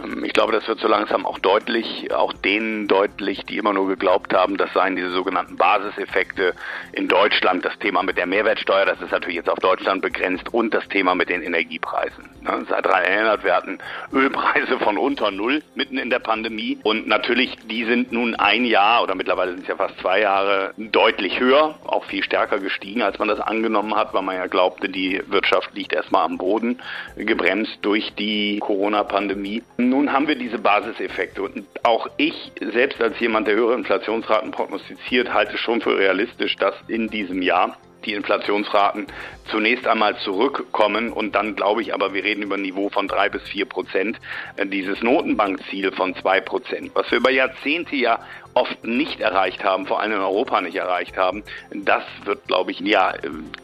Ähm, 0.03 0.25
ich 0.25 0.33
glaube, 0.33 0.53
das 0.53 0.67
wird 0.67 0.81
so 0.81 0.89
langsam 0.89 1.27
auch 1.27 1.39
deutlich, 1.39 2.13
auch 2.13 2.33
denen 2.33 2.89
deutlich, 2.89 3.45
die 3.47 3.59
immer 3.59 3.73
nur 3.73 3.89
geglaubt 3.89 4.35
haben, 4.35 4.57
das 4.57 4.73
seien 4.73 4.97
diese 4.97 5.11
sogenannten 5.11 5.57
Basiseffekte 5.57 6.55
in 6.93 7.09
Deutschland. 7.09 7.65
Das 7.65 7.79
Thema 7.79 8.03
mit 8.03 8.19
der 8.19 8.27
Mehrwertsteuer, 8.27 8.85
das 8.85 9.01
ist 9.01 9.13
natürlich 9.13 9.37
jetzt 9.37 9.51
auf 9.51 9.59
Deutschland 9.59 10.03
begrenzt 10.03 10.53
und 10.53 10.75
das 10.75 10.89
Thema 10.89 11.15
mit 11.15 11.29
den 11.29 11.43
Energiepreisen. 11.43 12.29
Ne, 12.43 12.67
Seit 12.69 12.87
daran 12.87 13.05
erinnert, 13.05 13.45
wir 13.45 13.55
hatten 13.55 13.79
Ölpreise 14.13 14.79
von 14.79 14.99
unter 14.99 15.31
Null 15.31 15.63
mitten 15.75 15.99
in 15.99 16.11
der 16.11 16.19
Pandemie 16.19 16.79
und 16.83 17.07
natürlich, 17.07 17.57
die 17.69 17.85
sind 17.85 18.13
nun 18.13 18.35
ein 18.35 18.65
Jahr 18.65 19.03
oder 19.03 19.15
mittlerweile 19.15 19.53
sind 19.53 19.63
es 19.63 19.69
ja 19.69 19.77
fast 19.77 19.99
zwei 20.01 20.21
Jahre 20.21 20.73
deutlich 20.77 21.39
höher, 21.39 21.77
auch 21.85 22.05
viel 22.07 22.25
stärker 22.25 22.59
gestiegen, 22.59 23.03
als 23.03 23.19
man 23.19 23.29
das 23.29 23.41
angenommen 23.41 23.95
hat, 23.95 24.15
weil 24.15 24.23
man 24.23 24.37
ja 24.37 24.47
glaubte, 24.47 24.89
die 24.89 25.23
Wirtschaft 25.27 25.60
liegt 25.73 25.93
erstmal 25.93 26.25
am 26.25 26.39
Boden, 26.39 26.81
gebremst 27.17 27.79
durch 27.83 28.13
die 28.15 28.59
Corona-Pandemie. 28.61 29.63
Nun 29.77 30.13
haben 30.13 30.29
wir 30.29 30.37
diese 30.37 30.59
Basiseffekte 30.59 31.43
und 31.43 31.65
auch 31.83 32.09
ich, 32.17 32.53
selbst 32.61 33.01
als 33.01 33.19
jemand, 33.21 33.47
der 33.47 33.55
höhere 33.55 33.75
Inflationsraten 33.75 34.51
prognostiziert, 34.51 35.33
halte 35.33 35.59
schon 35.59 35.81
für 35.81 35.97
realistisch, 35.97 36.57
dass 36.57 36.75
in 36.89 37.09
diesem 37.09 37.43
Jahr 37.43 37.77
die 38.05 38.15
Inflationsraten 38.15 39.07
zunächst 39.51 39.87
einmal 39.87 40.17
zurückkommen 40.19 41.13
und 41.13 41.35
dann 41.35 41.57
glaube 41.57 41.83
ich 41.83 41.95
aber, 41.95 42.15
wir 42.15 42.25
reden 42.25 42.43
über 42.43 42.57
ein 42.57 42.63
Niveau 42.63 42.89
von 42.89 43.09
drei 43.09 43.29
bis 43.29 43.43
vier 43.43 43.67
Prozent, 43.67 44.19
äh, 44.57 44.67
dieses 44.67 45.03
Notenbankziel 45.03 45.93
von 45.93 46.15
zwei 46.17 46.41
Prozent, 46.41 46.91
was 46.95 47.11
wir 47.11 47.19
über 47.19 47.31
Jahrzehnte 47.31 47.97
ja 47.97 48.21
oft 48.55 48.85
nicht 48.85 49.21
erreicht 49.21 49.63
haben, 49.65 49.87
vor 49.87 50.01
allem 50.01 50.13
in 50.13 50.19
Europa 50.19 50.61
nicht 50.61 50.77
erreicht 50.77 51.17
haben, 51.17 51.45
das 51.73 52.03
wird, 52.25 52.47
glaube 52.47 52.73
ich, 52.73 52.81
ja, 52.81 53.15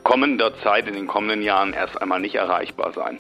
kommender 0.05 0.57
Zeit 0.61 0.87
in 0.87 0.95
den 0.95 1.07
kommenden 1.07 1.43
Jahren 1.43 1.73
erst 1.73 2.01
einmal 2.01 2.21
nicht 2.21 2.37
erreichbar 2.37 2.93
sein 2.93 3.19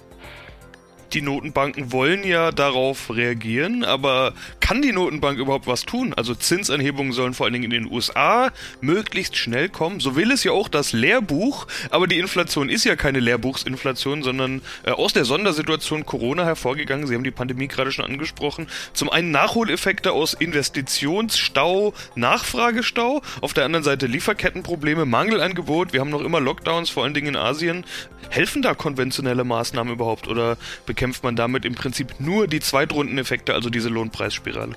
die 1.12 1.22
Notenbanken 1.22 1.92
wollen 1.92 2.24
ja 2.24 2.50
darauf 2.52 3.10
reagieren, 3.10 3.84
aber 3.84 4.34
kann 4.60 4.82
die 4.82 4.92
Notenbank 4.92 5.38
überhaupt 5.38 5.66
was 5.66 5.84
tun? 5.84 6.12
Also 6.14 6.34
Zinsanhebungen 6.34 7.12
sollen 7.12 7.34
vor 7.34 7.46
allen 7.46 7.52
Dingen 7.52 7.70
in 7.70 7.70
den 7.70 7.92
USA 7.92 8.50
möglichst 8.80 9.36
schnell 9.36 9.68
kommen. 9.68 10.00
So 10.00 10.16
will 10.16 10.30
es 10.30 10.44
ja 10.44 10.52
auch 10.52 10.68
das 10.68 10.92
Lehrbuch, 10.92 11.66
aber 11.90 12.06
die 12.06 12.18
Inflation 12.18 12.68
ist 12.68 12.84
ja 12.84 12.96
keine 12.96 13.20
Lehrbuchsinflation, 13.20 14.22
sondern 14.22 14.62
äh, 14.84 14.90
aus 14.90 15.12
der 15.12 15.24
Sondersituation 15.24 16.04
Corona 16.06 16.44
hervorgegangen. 16.44 17.06
Sie 17.06 17.14
haben 17.14 17.24
die 17.24 17.30
Pandemie 17.30 17.68
gerade 17.68 17.92
schon 17.92 18.04
angesprochen. 18.04 18.66
Zum 18.92 19.10
einen 19.10 19.30
Nachholeffekte 19.30 20.12
aus 20.12 20.34
Investitionsstau, 20.34 21.94
Nachfragestau, 22.14 23.22
auf 23.40 23.52
der 23.52 23.64
anderen 23.64 23.84
Seite 23.84 24.06
Lieferkettenprobleme, 24.06 25.04
Mangelangebot. 25.04 25.92
Wir 25.92 26.00
haben 26.00 26.10
noch 26.10 26.22
immer 26.22 26.40
Lockdowns, 26.40 26.90
vor 26.90 27.04
allen 27.04 27.14
Dingen 27.14 27.28
in 27.28 27.36
Asien. 27.36 27.84
Helfen 28.30 28.62
da 28.62 28.74
konventionelle 28.74 29.44
Maßnahmen 29.44 29.92
überhaupt 29.92 30.26
oder 30.26 30.56
bekämpft 30.96 31.22
man 31.22 31.36
damit 31.36 31.66
im 31.66 31.74
Prinzip 31.74 32.14
nur 32.18 32.46
die 32.46 32.58
Zweitrundeneffekte, 32.58 33.52
also 33.52 33.68
diese 33.68 33.90
Lohnpreisspirale? 33.90 34.72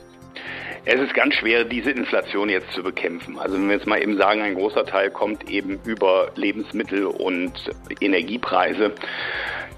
Es 0.83 0.99
ist 0.99 1.13
ganz 1.13 1.35
schwer, 1.35 1.63
diese 1.63 1.91
Inflation 1.91 2.49
jetzt 2.49 2.71
zu 2.73 2.83
bekämpfen. 2.83 3.39
Also 3.39 3.55
wenn 3.55 3.67
wir 3.69 3.77
jetzt 3.77 3.87
mal 3.87 4.01
eben 4.01 4.17
sagen, 4.17 4.41
ein 4.41 4.55
großer 4.55 4.85
Teil 4.85 5.11
kommt 5.11 5.49
eben 5.49 5.79
über 5.85 6.31
Lebensmittel 6.35 7.05
und 7.05 7.53
Energiepreise. 8.01 8.91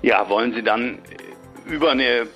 Ja, 0.01 0.29
wollen 0.29 0.53
Sie 0.53 0.63
dann 0.63 0.98
über 1.67 1.91
eine 1.91 2.27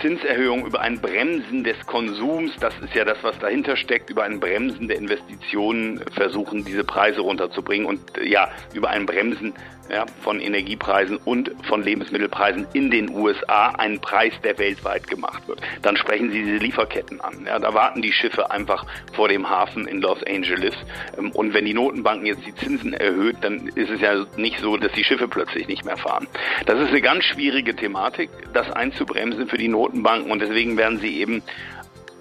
Zinserhöhung, 0.00 0.66
über 0.66 0.80
ein 0.80 1.00
Bremsen 1.00 1.62
des 1.62 1.76
Konsums, 1.86 2.52
das 2.58 2.74
ist 2.82 2.94
ja 2.94 3.04
das, 3.04 3.18
was 3.22 3.38
dahinter 3.38 3.76
steckt, 3.76 4.10
über 4.10 4.24
ein 4.24 4.40
Bremsen 4.40 4.88
der 4.88 4.96
Investitionen 4.96 6.00
versuchen, 6.14 6.64
diese 6.64 6.84
Preise 6.84 7.20
runterzubringen 7.20 7.86
und 7.86 8.00
ja, 8.24 8.50
über 8.72 8.90
ein 8.90 9.06
Bremsen 9.06 9.52
ja, 9.90 10.06
von 10.22 10.40
Energiepreisen 10.40 11.16
und 11.24 11.50
von 11.64 11.82
Lebensmittelpreisen 11.82 12.66
in 12.72 12.90
den 12.90 13.10
USA 13.10 13.70
einen 13.70 14.00
Preis, 14.00 14.32
der 14.42 14.58
weltweit 14.58 15.06
gemacht 15.08 15.46
wird. 15.48 15.60
Dann 15.82 15.96
sprechen 15.96 16.30
Sie 16.30 16.42
diese 16.42 16.58
Lieferketten 16.58 17.20
an. 17.20 17.44
Ja, 17.46 17.58
da 17.58 17.74
warten 17.74 18.02
die 18.02 18.12
Schiffe 18.12 18.50
einfach 18.50 18.84
vor 19.12 19.28
dem 19.28 19.48
Hafen 19.48 19.86
in 19.86 20.00
Los 20.00 20.22
Angeles. 20.26 20.74
Ähm, 21.18 21.30
und 21.32 21.54
wenn 21.54 21.64
die 21.64 21.74
Notenbanken 21.74 22.26
jetzt 22.26 22.46
die 22.46 22.54
Zinsen 22.54 22.92
erhöht, 22.92 23.36
dann 23.40 23.68
ist 23.74 23.90
es 23.90 24.00
ja 24.00 24.24
nicht 24.36 24.60
so, 24.60 24.76
dass 24.76 24.92
die 24.92 25.04
Schiffe 25.04 25.28
plötzlich 25.28 25.68
nicht 25.68 25.84
mehr 25.84 25.96
fahren. 25.96 26.26
Das 26.66 26.78
ist 26.78 26.88
eine 26.88 27.00
ganz 27.00 27.24
schwierige 27.24 27.74
Thematik, 27.74 28.30
das 28.52 28.70
einzubremsen 28.70 29.48
für 29.48 29.58
die 29.58 29.68
Notenbanken. 29.68 30.30
Und 30.30 30.40
deswegen 30.40 30.76
werden 30.76 30.98
sie 30.98 31.18
eben 31.20 31.42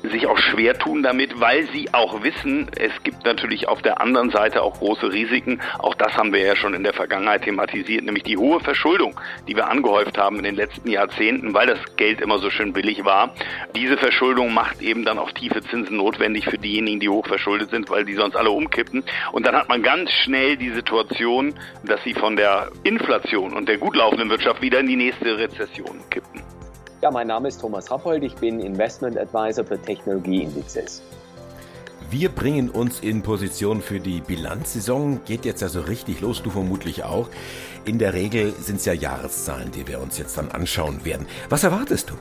sich 0.03 0.27
auch 0.27 0.37
schwer 0.37 0.77
tun 0.77 1.03
damit, 1.03 1.39
weil 1.39 1.67
sie 1.71 1.93
auch 1.93 2.23
wissen, 2.23 2.67
es 2.77 2.91
gibt 3.03 3.25
natürlich 3.25 3.67
auf 3.67 3.81
der 3.81 4.01
anderen 4.01 4.29
Seite 4.29 4.63
auch 4.63 4.79
große 4.79 5.11
Risiken. 5.11 5.61
Auch 5.77 5.95
das 5.95 6.15
haben 6.15 6.33
wir 6.33 6.41
ja 6.41 6.55
schon 6.55 6.73
in 6.73 6.83
der 6.83 6.93
Vergangenheit 6.93 7.43
thematisiert, 7.43 8.05
nämlich 8.05 8.23
die 8.23 8.37
hohe 8.37 8.59
Verschuldung, 8.59 9.19
die 9.47 9.55
wir 9.55 9.67
angehäuft 9.67 10.17
haben 10.17 10.37
in 10.37 10.43
den 10.43 10.55
letzten 10.55 10.89
Jahrzehnten, 10.89 11.53
weil 11.53 11.67
das 11.67 11.79
Geld 11.97 12.21
immer 12.21 12.39
so 12.39 12.49
schön 12.49 12.73
billig 12.73 13.03
war. 13.03 13.33
Diese 13.75 13.97
Verschuldung 13.97 14.53
macht 14.53 14.81
eben 14.81 15.03
dann 15.03 15.19
auch 15.19 15.31
tiefe 15.31 15.61
Zinsen 15.61 15.97
notwendig 15.97 16.45
für 16.45 16.57
diejenigen, 16.57 16.99
die 16.99 17.09
hoch 17.09 17.27
verschuldet 17.27 17.71
sind, 17.71 17.89
weil 17.89 18.05
die 18.05 18.15
sonst 18.15 18.35
alle 18.35 18.51
umkippen. 18.51 19.03
Und 19.31 19.45
dann 19.45 19.55
hat 19.55 19.69
man 19.69 19.83
ganz 19.83 20.11
schnell 20.11 20.57
die 20.57 20.69
Situation, 20.69 21.53
dass 21.83 22.01
sie 22.03 22.13
von 22.13 22.35
der 22.35 22.71
Inflation 22.83 23.53
und 23.53 23.67
der 23.67 23.77
gut 23.77 23.95
laufenden 23.95 24.29
Wirtschaft 24.29 24.61
wieder 24.61 24.79
in 24.79 24.87
die 24.87 24.95
nächste 24.95 25.37
Rezession 25.37 25.99
kippen. 26.09 26.48
Ja, 27.01 27.09
mein 27.11 27.27
Name 27.27 27.47
ist 27.47 27.61
Thomas 27.61 27.89
Rappold, 27.89 28.23
ich 28.23 28.35
bin 28.35 28.59
Investment 28.59 29.17
Advisor 29.17 29.63
für 29.63 29.81
Technologieindizes. 29.81 31.01
Wir 32.09 32.27
bringen 32.27 32.69
uns 32.69 32.99
in 32.99 33.21
Position 33.21 33.81
für 33.81 34.01
die 34.01 34.19
Bilanzsaison. 34.19 35.21
Geht 35.25 35.45
jetzt 35.45 35.63
also 35.63 35.79
richtig 35.79 36.19
los, 36.19 36.43
du 36.43 36.49
vermutlich 36.49 37.03
auch. 37.05 37.29
In 37.85 37.99
der 37.99 38.13
Regel 38.13 38.51
sind 38.59 38.77
es 38.77 38.85
ja 38.85 38.93
Jahreszahlen, 38.93 39.71
die 39.71 39.87
wir 39.87 40.01
uns 40.01 40.17
jetzt 40.17 40.37
dann 40.37 40.51
anschauen 40.51 41.05
werden. 41.05 41.25
Was 41.47 41.63
erwartest 41.63 42.09
du? 42.09 42.15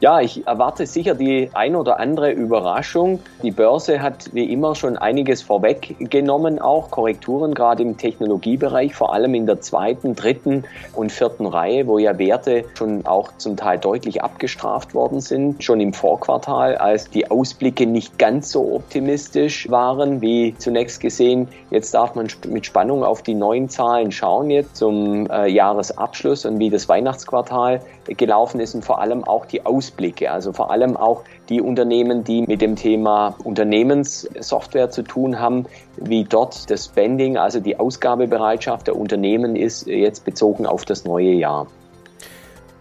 Ja, 0.00 0.20
ich 0.20 0.46
erwarte 0.46 0.86
sicher 0.86 1.16
die 1.16 1.50
ein 1.54 1.74
oder 1.74 1.98
andere 1.98 2.30
Überraschung. 2.30 3.18
Die 3.42 3.50
Börse 3.50 4.00
hat 4.00 4.32
wie 4.32 4.44
immer 4.44 4.76
schon 4.76 4.96
einiges 4.96 5.42
vorweggenommen, 5.42 6.60
auch 6.60 6.92
Korrekturen 6.92 7.52
gerade 7.52 7.82
im 7.82 7.96
Technologiebereich, 7.96 8.94
vor 8.94 9.12
allem 9.12 9.34
in 9.34 9.46
der 9.46 9.60
zweiten, 9.60 10.14
dritten 10.14 10.62
und 10.94 11.10
vierten 11.10 11.46
Reihe, 11.46 11.88
wo 11.88 11.98
ja 11.98 12.16
Werte 12.16 12.64
schon 12.74 13.06
auch 13.06 13.32
zum 13.38 13.56
Teil 13.56 13.78
deutlich 13.78 14.22
abgestraft 14.22 14.94
worden 14.94 15.20
sind, 15.20 15.64
schon 15.64 15.80
im 15.80 15.92
Vorquartal, 15.92 16.76
als 16.76 17.10
die 17.10 17.28
Ausblicke 17.28 17.84
nicht 17.84 18.20
ganz 18.20 18.52
so 18.52 18.72
optimistisch 18.76 19.68
waren 19.68 20.20
wie 20.20 20.54
zunächst 20.58 21.00
gesehen. 21.00 21.48
Jetzt 21.70 21.92
darf 21.92 22.14
man 22.14 22.28
mit 22.46 22.66
Spannung 22.66 23.02
auf 23.02 23.22
die 23.22 23.34
neuen 23.34 23.68
Zahlen 23.68 24.12
schauen 24.12 24.48
jetzt 24.50 24.76
zum 24.76 25.28
äh, 25.28 25.48
Jahresabschluss 25.48 26.46
und 26.46 26.60
wie 26.60 26.70
das 26.70 26.88
Weihnachtsquartal 26.88 27.80
gelaufen 28.16 28.60
ist 28.60 28.74
und 28.74 28.84
vor 28.84 29.00
allem 29.00 29.24
auch 29.24 29.46
die 29.46 29.64
Ausblicke, 29.66 30.30
also 30.30 30.52
vor 30.52 30.70
allem 30.70 30.96
auch 30.96 31.24
die 31.48 31.60
Unternehmen, 31.60 32.24
die 32.24 32.42
mit 32.42 32.60
dem 32.60 32.76
Thema 32.76 33.34
Unternehmenssoftware 33.44 34.90
zu 34.90 35.02
tun 35.02 35.38
haben, 35.38 35.66
wie 35.96 36.24
dort 36.24 36.70
das 36.70 36.86
Spending, 36.86 37.36
also 37.36 37.60
die 37.60 37.78
Ausgabebereitschaft 37.78 38.86
der 38.86 38.96
Unternehmen 38.96 39.56
ist, 39.56 39.86
jetzt 39.86 40.24
bezogen 40.24 40.66
auf 40.66 40.84
das 40.84 41.04
neue 41.04 41.32
Jahr. 41.32 41.66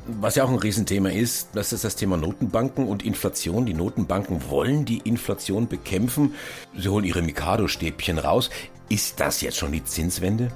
Was 0.08 0.36
ja 0.36 0.46
auch 0.46 0.50
ein 0.50 0.56
Riesenthema 0.56 1.10
ist, 1.10 1.50
das 1.54 1.74
ist 1.74 1.84
das 1.84 1.98
Thema 1.98 2.16
Notenbanken 2.16 2.88
und 2.88 3.04
Inflation. 3.04 3.66
Die 3.66 3.74
Notenbanken 3.74 4.50
wollen 4.50 4.86
die 4.86 5.00
Inflation 5.00 5.68
bekämpfen. 5.68 6.34
Sie 6.78 6.88
holen 6.88 7.04
ihre 7.04 7.22
Mikado-Stäbchen 7.22 8.18
raus. 8.18 8.50
Ist 8.88 9.20
das 9.20 9.42
jetzt 9.42 9.58
schon 9.58 9.74
die 9.74 9.84
Zinswende? 9.84 10.48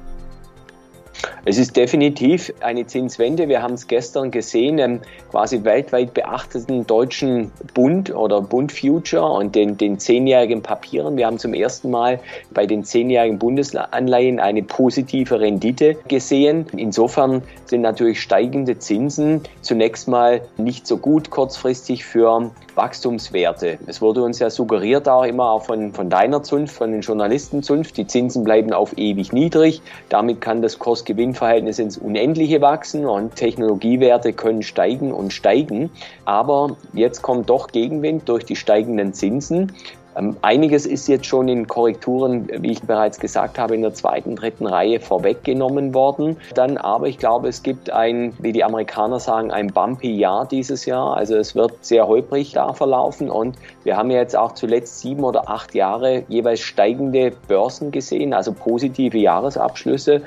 Es 1.46 1.58
ist 1.58 1.76
definitiv 1.76 2.54
eine 2.60 2.86
Zinswende. 2.86 3.48
Wir 3.48 3.62
haben 3.62 3.74
es 3.74 3.88
gestern 3.88 4.32
gesehen, 4.32 4.78
im 4.78 5.02
quasi 5.32 5.64
weltweit 5.64 6.14
beachteten 6.14 6.86
deutschen 6.86 7.52
Bund 7.74 8.14
oder 8.14 8.42
Bund 8.42 8.72
Future 8.72 9.24
und 9.24 9.56
den, 9.56 9.78
den 9.78 9.98
zehnjährigen 9.98 10.62
Papieren. 10.62 11.18
Wir 11.18 11.26
haben 11.26 11.40
zum 11.40 11.54
ersten 11.54 11.90
Mal 11.90 12.20
bei 12.54 12.66
den 12.66 12.84
zehnjährigen 12.84 13.40
Bundesanleihen 13.40 14.40
eine 14.40 14.64
positive 14.64 15.40
Rendite 15.40 15.96
gesehen. 16.08 16.68
Insofern 16.76 17.42
sind 17.66 17.82
natürlich 17.82 18.22
steigende 18.22 18.78
Zinsen 18.78 19.42
zunächst 19.62 20.08
mal 20.08 20.42
nicht 20.58 20.86
so 20.86 20.98
gut 20.98 21.30
kurzfristig 21.30 22.06
für 22.06 22.52
Wachstumswerte. 22.76 23.80
Es 23.88 24.02
wurde 24.02 24.24
uns 24.24 24.40
ja 24.40 24.50
suggeriert 24.50 25.08
auch 25.10 25.24
immer 25.24 25.52
auch 25.52 25.66
von, 25.66 25.94
von 25.94 26.10
deiner 26.10 26.44
Zunft, 26.44 26.76
von 26.76 26.92
den 26.92 27.02
Journalistenzunft, 27.02 27.98
die 27.98 28.08
Zinsen 28.08 28.44
bleiben 28.44 28.74
auf 28.74 28.98
ewig 28.98 29.34
niedrig. 29.34 29.82
Damit 30.10 30.42
kann 30.42 30.62
das 30.62 30.80
Kurs-Gewinn-Verhältnis 31.02 31.80
ins 31.80 31.98
Unendliche 31.98 32.62
wachsen 32.62 33.06
und 33.06 33.36
Technologiewerte 33.36 34.34
können 34.34 34.64
steigen 34.64 35.12
und 35.14 35.34
steigen. 35.34 35.90
Aber 36.26 36.78
jetzt 36.94 37.22
kommt 37.22 37.50
doch 37.50 37.68
Gegenwind 37.68 38.30
durch 38.30 38.46
die 38.46 38.56
steigenden 38.56 39.14
Zinsen. 39.14 39.72
Ähm, 40.14 40.36
einiges 40.42 40.86
ist 40.86 41.08
jetzt 41.08 41.26
schon 41.26 41.48
in 41.48 41.68
Korrekturen, 41.68 42.50
wie 42.62 42.72
ich 42.72 42.82
bereits 42.82 43.18
gesagt 43.18 43.58
habe, 43.58 43.76
in 43.76 43.82
der 43.82 43.94
zweiten, 43.94 44.36
dritten 44.36 44.68
Reihe 44.68 45.00
vorweggenommen 45.00 45.94
worden. 45.94 46.36
Dann 46.54 46.78
aber, 46.78 47.08
ich 47.08 47.18
glaube, 47.18 47.48
es 47.48 47.64
gibt 47.64 47.90
ein, 47.90 48.34
wie 48.40 48.52
die 48.52 48.64
Amerikaner 48.64 49.20
sagen, 49.20 49.52
ein 49.52 49.68
bumpy 49.68 50.12
Jahr 50.14 50.46
dieses 50.46 50.86
Jahr. 50.86 51.16
Also 51.16 51.38
es 51.38 51.56
wird 51.56 51.72
sehr 51.80 52.08
holprig 52.08 52.52
da 52.52 52.74
verlaufen 52.74 53.30
und 53.30 53.56
wir 53.86 53.96
haben 53.96 54.12
ja 54.12 54.18
jetzt 54.18 54.36
auch 54.36 54.52
zuletzt 54.52 55.00
sieben 55.00 55.24
oder 55.24 55.50
acht 55.50 55.74
Jahre 55.74 56.24
jeweils 56.28 56.60
steigende 56.60 57.32
Börsen 57.48 57.92
gesehen, 57.92 58.34
also 58.34 58.52
positive 58.52 59.18
Jahresabschlüsse. 59.18 60.24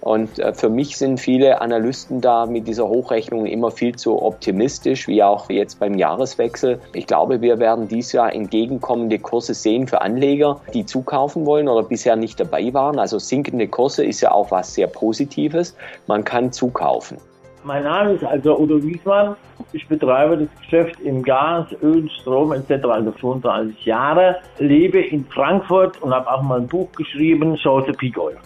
Und 0.00 0.38
äh, 0.38 0.52
für 0.52 0.68
mich 0.68 0.96
sind 0.96 1.18
viele 1.18 1.60
Analysten 1.60 2.20
da 2.20 2.46
mit 2.46 2.68
dieser 2.68 2.88
Hochrechnung 2.88 3.46
immer 3.46 3.70
viel 3.70 3.96
zu 3.96 4.22
optimistisch, 4.22 5.08
wie 5.08 5.22
auch 5.22 5.50
jetzt 5.50 5.80
beim 5.80 5.94
Jahreswechsel. 5.94 6.80
Ich 6.92 7.06
glaube, 7.06 7.40
wir 7.40 7.58
werden 7.58 7.88
dieses 7.88 8.12
Jahr 8.12 8.32
entgegenkommende 8.32 9.18
Kurse 9.18 9.54
sehen 9.54 9.86
für 9.86 10.00
Anleger, 10.00 10.60
die 10.74 10.86
zukaufen 10.86 11.46
wollen 11.46 11.68
oder 11.68 11.82
bisher 11.82 12.16
nicht 12.16 12.38
dabei 12.38 12.72
waren. 12.72 12.98
Also 12.98 13.18
sinkende 13.18 13.68
Kurse 13.68 14.04
ist 14.04 14.20
ja 14.20 14.32
auch 14.32 14.50
was 14.50 14.74
sehr 14.74 14.86
Positives. 14.86 15.76
Man 16.06 16.24
kann 16.24 16.52
zukaufen. 16.52 17.18
Mein 17.64 17.82
Name 17.82 18.12
ist 18.12 18.22
also 18.22 18.56
Udo 18.60 18.80
Wiesmann. 18.80 19.34
Ich 19.72 19.88
betreibe 19.88 20.38
das 20.38 20.48
Geschäft 20.60 21.00
im 21.00 21.20
Gas, 21.24 21.66
Öl, 21.82 22.08
Strom 22.20 22.52
etc. 22.52 22.84
also 22.84 23.10
35 23.10 23.84
Jahre. 23.84 24.36
Lebe 24.58 25.00
in 25.00 25.24
Frankfurt 25.24 26.00
und 26.00 26.14
habe 26.14 26.30
auch 26.30 26.42
mal 26.42 26.60
ein 26.60 26.68
Buch 26.68 26.86
geschrieben, 26.92 27.56
Chance 27.56 27.92
Peak 27.92 28.16
Oil. 28.18 28.36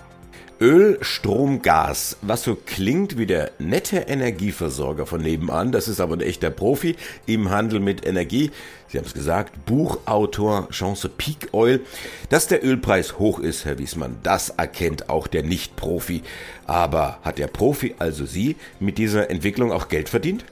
Öl, 0.63 0.99
Strom, 1.01 1.63
Gas, 1.63 2.19
was 2.21 2.43
so 2.45 2.55
klingt 2.55 3.17
wie 3.17 3.25
der 3.25 3.53
nette 3.59 3.97
Energieversorger 3.97 5.07
von 5.07 5.23
nebenan, 5.23 5.73
das 5.73 5.89
ist 5.89 6.01
aber 6.01 6.17
ein 6.17 6.21
echter 6.21 6.51
Profi 6.51 6.97
im 7.25 7.49
Handel 7.49 7.81
mit 7.81 8.07
Energie. 8.07 8.51
Sie 8.89 8.99
haben 8.99 9.07
es 9.07 9.15
gesagt, 9.15 9.65
Buchautor, 9.65 10.69
Chance 10.69 11.09
Peak 11.09 11.49
Oil. 11.53 11.81
Dass 12.29 12.47
der 12.47 12.63
Ölpreis 12.63 13.19
hoch 13.19 13.39
ist, 13.39 13.65
Herr 13.65 13.79
Wiesmann, 13.79 14.19
das 14.23 14.51
erkennt 14.51 15.09
auch 15.09 15.29
der 15.29 15.45
Nicht-Profi. 15.45 16.23
Aber 16.67 17.21
hat 17.23 17.39
der 17.39 17.47
Profi, 17.47 17.95
also 17.99 18.27
Sie, 18.27 18.57
mit 18.81 18.99
dieser 18.99 19.31
Entwicklung 19.31 19.73
auch 19.73 19.89
Geld 19.89 20.11
verdient? 20.11 20.45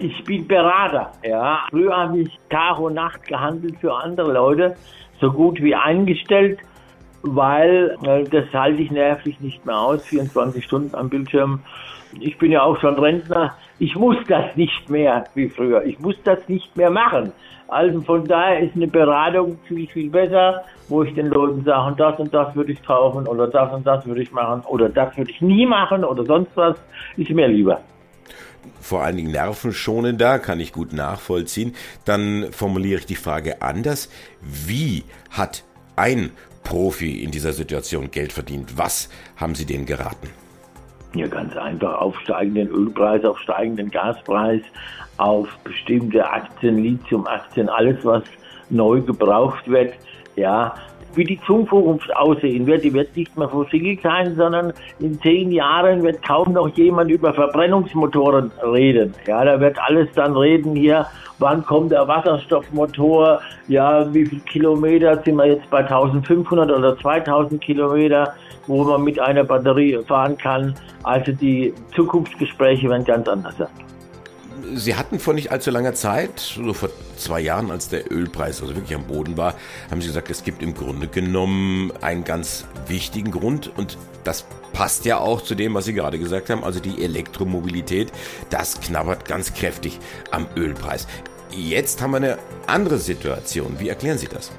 Ich 0.00 0.24
bin 0.24 0.48
Berater, 0.48 1.12
ja. 1.22 1.60
Früher 1.70 1.96
habe 1.96 2.22
ich 2.22 2.38
Tag 2.50 2.80
und 2.80 2.94
Nacht 2.94 3.24
gehandelt 3.28 3.76
für 3.80 3.94
andere 3.94 4.32
Leute, 4.32 4.76
so 5.20 5.30
gut 5.30 5.62
wie 5.62 5.76
eingestellt 5.76 6.58
weil 7.22 7.96
äh, 8.04 8.24
das 8.24 8.52
halte 8.52 8.82
ich 8.82 8.90
nervlich 8.90 9.40
nicht 9.40 9.64
mehr 9.66 9.78
aus, 9.78 10.04
24 10.06 10.64
Stunden 10.64 10.94
am 10.94 11.08
Bildschirm. 11.08 11.60
Ich 12.20 12.38
bin 12.38 12.52
ja 12.52 12.62
auch 12.62 12.80
schon 12.80 12.98
Rentner. 12.98 13.54
Ich 13.78 13.94
muss 13.96 14.16
das 14.26 14.56
nicht 14.56 14.88
mehr 14.88 15.24
wie 15.34 15.48
früher. 15.48 15.84
Ich 15.84 15.98
muss 16.00 16.16
das 16.24 16.48
nicht 16.48 16.76
mehr 16.76 16.90
machen. 16.90 17.32
Also 17.68 18.00
von 18.00 18.26
daher 18.26 18.60
ist 18.60 18.74
eine 18.74 18.86
Beratung 18.86 19.58
viel, 19.68 19.86
viel 19.88 20.08
besser, 20.08 20.64
wo 20.88 21.02
ich 21.02 21.14
den 21.14 21.26
Leuten 21.26 21.64
sage, 21.64 21.94
das 21.96 22.18
und 22.18 22.32
das 22.32 22.56
würde 22.56 22.72
ich 22.72 22.82
kaufen 22.82 23.26
oder 23.26 23.46
das 23.46 23.72
und 23.74 23.86
das 23.86 24.06
würde 24.06 24.22
ich 24.22 24.32
machen 24.32 24.62
oder 24.62 24.88
das 24.88 25.16
würde 25.18 25.30
ich 25.30 25.42
nie 25.42 25.66
machen 25.66 26.02
oder 26.02 26.24
sonst 26.24 26.50
was, 26.54 26.76
ist 27.18 27.30
mir 27.30 27.46
lieber 27.46 27.80
vor 28.80 29.02
allen 29.02 29.16
Dingen 29.16 29.32
nervenschonender, 29.32 30.38
kann 30.38 30.60
ich 30.60 30.72
gut 30.72 30.92
nachvollziehen. 30.92 31.74
Dann 32.04 32.48
formuliere 32.52 33.00
ich 33.00 33.06
die 33.06 33.16
Frage 33.16 33.62
anders. 33.62 34.08
Wie 34.40 35.04
hat 35.30 35.64
ein 35.96 36.30
Profi 36.68 37.24
in 37.24 37.30
dieser 37.30 37.54
Situation 37.54 38.10
Geld 38.10 38.30
verdient. 38.30 38.76
Was 38.76 39.08
haben 39.36 39.54
Sie 39.54 39.64
denen 39.64 39.86
geraten? 39.86 40.28
Ja, 41.14 41.26
ganz 41.26 41.56
einfach 41.56 41.98
auf 41.98 42.14
steigenden 42.20 42.68
Ölpreis, 42.68 43.24
auf 43.24 43.38
steigenden 43.38 43.90
Gaspreis, 43.90 44.60
auf 45.16 45.48
bestimmte 45.64 46.28
Aktien, 46.28 46.76
Lithium-Aktien, 46.82 47.70
alles, 47.70 48.04
was 48.04 48.22
neu 48.68 49.00
gebraucht 49.00 49.66
wird. 49.66 49.94
Ja, 50.36 50.74
wie 51.14 51.24
die 51.24 51.40
Zukunft 51.46 52.14
aussehen 52.16 52.66
wird. 52.66 52.84
Die 52.84 52.92
wird 52.92 53.16
nicht 53.16 53.36
mehr 53.36 53.48
fossil 53.48 53.98
sein, 54.02 54.36
sondern 54.36 54.72
in 55.00 55.20
zehn 55.20 55.50
Jahren 55.50 56.02
wird 56.02 56.22
kaum 56.22 56.52
noch 56.52 56.68
jemand 56.76 57.10
über 57.10 57.32
Verbrennungsmotoren 57.34 58.50
reden. 58.72 59.14
Ja, 59.26 59.44
da 59.44 59.60
wird 59.60 59.78
alles 59.78 60.08
dann 60.14 60.36
reden 60.36 60.74
hier, 60.76 61.06
wann 61.38 61.64
kommt 61.64 61.92
der 61.92 62.06
Wasserstoffmotor, 62.06 63.40
ja, 63.68 64.12
wie 64.12 64.26
viele 64.26 64.42
Kilometer 64.42 65.22
sind 65.22 65.36
wir 65.36 65.46
jetzt 65.46 65.68
bei 65.70 65.78
1500 65.78 66.70
oder 66.70 66.98
2000 66.98 67.60
Kilometer, 67.60 68.34
wo 68.66 68.84
man 68.84 69.02
mit 69.04 69.18
einer 69.18 69.44
Batterie 69.44 69.98
fahren 70.06 70.36
kann. 70.36 70.74
Also 71.02 71.32
die 71.32 71.72
Zukunftsgespräche 71.94 72.88
werden 72.88 73.04
ganz 73.04 73.28
anders 73.28 73.56
sein. 73.56 73.68
Sie 74.74 74.96
hatten 74.96 75.18
vor 75.18 75.34
nicht 75.34 75.52
allzu 75.52 75.70
langer 75.70 75.94
Zeit, 75.94 76.40
so 76.40 76.72
vor 76.72 76.90
zwei 77.16 77.40
Jahren, 77.40 77.70
als 77.70 77.88
der 77.88 78.10
Ölpreis 78.10 78.60
also 78.60 78.74
wirklich 78.74 78.94
am 78.94 79.04
Boden 79.04 79.36
war, 79.36 79.54
haben 79.90 80.00
Sie 80.00 80.08
gesagt, 80.08 80.30
es 80.30 80.44
gibt 80.44 80.62
im 80.62 80.74
Grunde 80.74 81.08
genommen 81.08 81.92
einen 82.00 82.24
ganz 82.24 82.66
wichtigen 82.86 83.30
Grund 83.30 83.70
und 83.76 83.98
das 84.24 84.46
passt 84.72 85.04
ja 85.04 85.18
auch 85.18 85.42
zu 85.42 85.54
dem, 85.54 85.74
was 85.74 85.84
Sie 85.84 85.94
gerade 85.94 86.18
gesagt 86.18 86.50
haben, 86.50 86.64
also 86.64 86.80
die 86.80 87.02
Elektromobilität, 87.02 88.12
das 88.50 88.80
knabbert 88.80 89.24
ganz 89.24 89.54
kräftig 89.54 89.98
am 90.30 90.46
Ölpreis. 90.56 91.06
Jetzt 91.50 92.02
haben 92.02 92.10
wir 92.12 92.18
eine 92.18 92.38
andere 92.66 92.98
Situation. 92.98 93.76
Wie 93.78 93.88
erklären 93.88 94.18
Sie 94.18 94.28
das? 94.28 94.52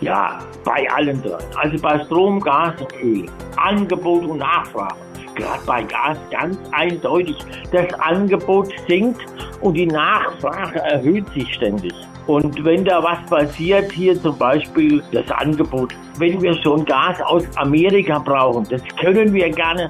Ja, 0.00 0.40
bei 0.64 0.90
allen 0.90 1.22
drei. 1.22 1.38
Also 1.56 1.80
bei 1.80 2.04
Strom, 2.04 2.40
Gas 2.40 2.80
und 2.80 2.92
Öl. 3.02 3.26
Angebot 3.56 4.24
und 4.24 4.38
Nachfrage 4.38 4.96
gerade 5.34 5.64
bei 5.66 5.82
Gas 5.82 6.18
ganz 6.30 6.58
eindeutig. 6.72 7.36
Das 7.70 7.92
Angebot 8.00 8.68
sinkt 8.88 9.20
und 9.60 9.74
die 9.74 9.86
Nachfrage 9.86 10.80
erhöht 10.80 11.28
sich 11.34 11.52
ständig. 11.54 11.92
Und 12.26 12.64
wenn 12.64 12.84
da 12.84 13.02
was 13.02 13.18
passiert, 13.28 13.90
hier 13.92 14.20
zum 14.20 14.38
Beispiel 14.38 15.02
das 15.12 15.28
Angebot, 15.30 15.94
wenn 16.18 16.40
wir 16.40 16.54
schon 16.62 16.84
Gas 16.84 17.20
aus 17.22 17.44
Amerika 17.56 18.18
brauchen, 18.18 18.66
das 18.70 18.82
können 19.00 19.32
wir 19.32 19.50
gerne. 19.50 19.88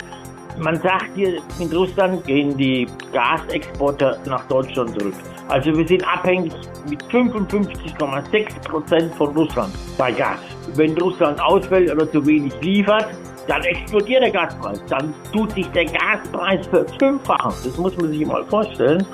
Man 0.58 0.80
sagt 0.80 1.10
hier, 1.14 1.40
in 1.58 1.72
Russland 1.72 2.24
gehen 2.26 2.56
die 2.56 2.86
Gasexporte 3.12 4.18
nach 4.26 4.46
Deutschland 4.48 4.98
zurück. 4.98 5.14
Also 5.48 5.76
wir 5.76 5.86
sind 5.86 6.06
abhängig 6.06 6.52
mit 6.88 7.02
55,6 7.04 8.68
Prozent 8.68 9.14
von 9.14 9.36
Russland 9.36 9.74
bei 9.98 10.12
Gas. 10.12 10.38
Wenn 10.74 10.96
Russland 10.98 11.40
ausfällt 11.40 11.90
oder 11.90 12.10
zu 12.10 12.24
wenig 12.26 12.52
liefert, 12.60 13.08
dann 13.52 13.62
explodiert 13.64 14.22
der 14.22 14.30
Gaspreis. 14.30 14.82
Dann 14.88 15.14
tut 15.32 15.52
sich 15.52 15.66
der 15.68 15.84
Gaspreis 15.84 16.66
verfünffachen. 16.68 17.52
Das 17.64 17.76
muss 17.76 17.94
man 17.98 18.08
sich 18.10 18.26
mal 18.26 18.44
vorstellen. 18.46 19.06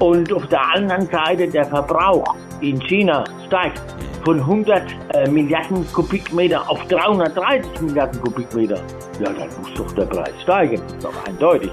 Und 0.00 0.32
auf 0.32 0.46
der 0.48 0.60
anderen 0.74 1.06
Seite 1.08 1.48
der 1.48 1.64
Verbrauch 1.64 2.34
in 2.60 2.80
China 2.80 3.24
steigt 3.46 3.80
von 4.24 4.40
100 4.40 4.82
äh, 5.14 5.30
Milliarden 5.30 5.86
Kubikmeter 5.92 6.68
auf 6.68 6.84
330 6.88 7.80
Milliarden 7.82 8.20
Kubikmeter. 8.20 8.80
Ja, 9.20 9.32
dann 9.32 9.48
muss 9.60 9.72
doch 9.76 9.92
der 9.92 10.06
Preis 10.06 10.34
steigen. 10.42 10.82
Das 10.82 10.92
ist 10.94 11.04
doch 11.04 11.26
eindeutig. 11.26 11.70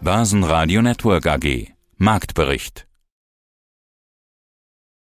Börsenradio 0.00 0.80
Network 0.80 1.26
AG 1.26 1.72
Marktbericht 1.96 2.87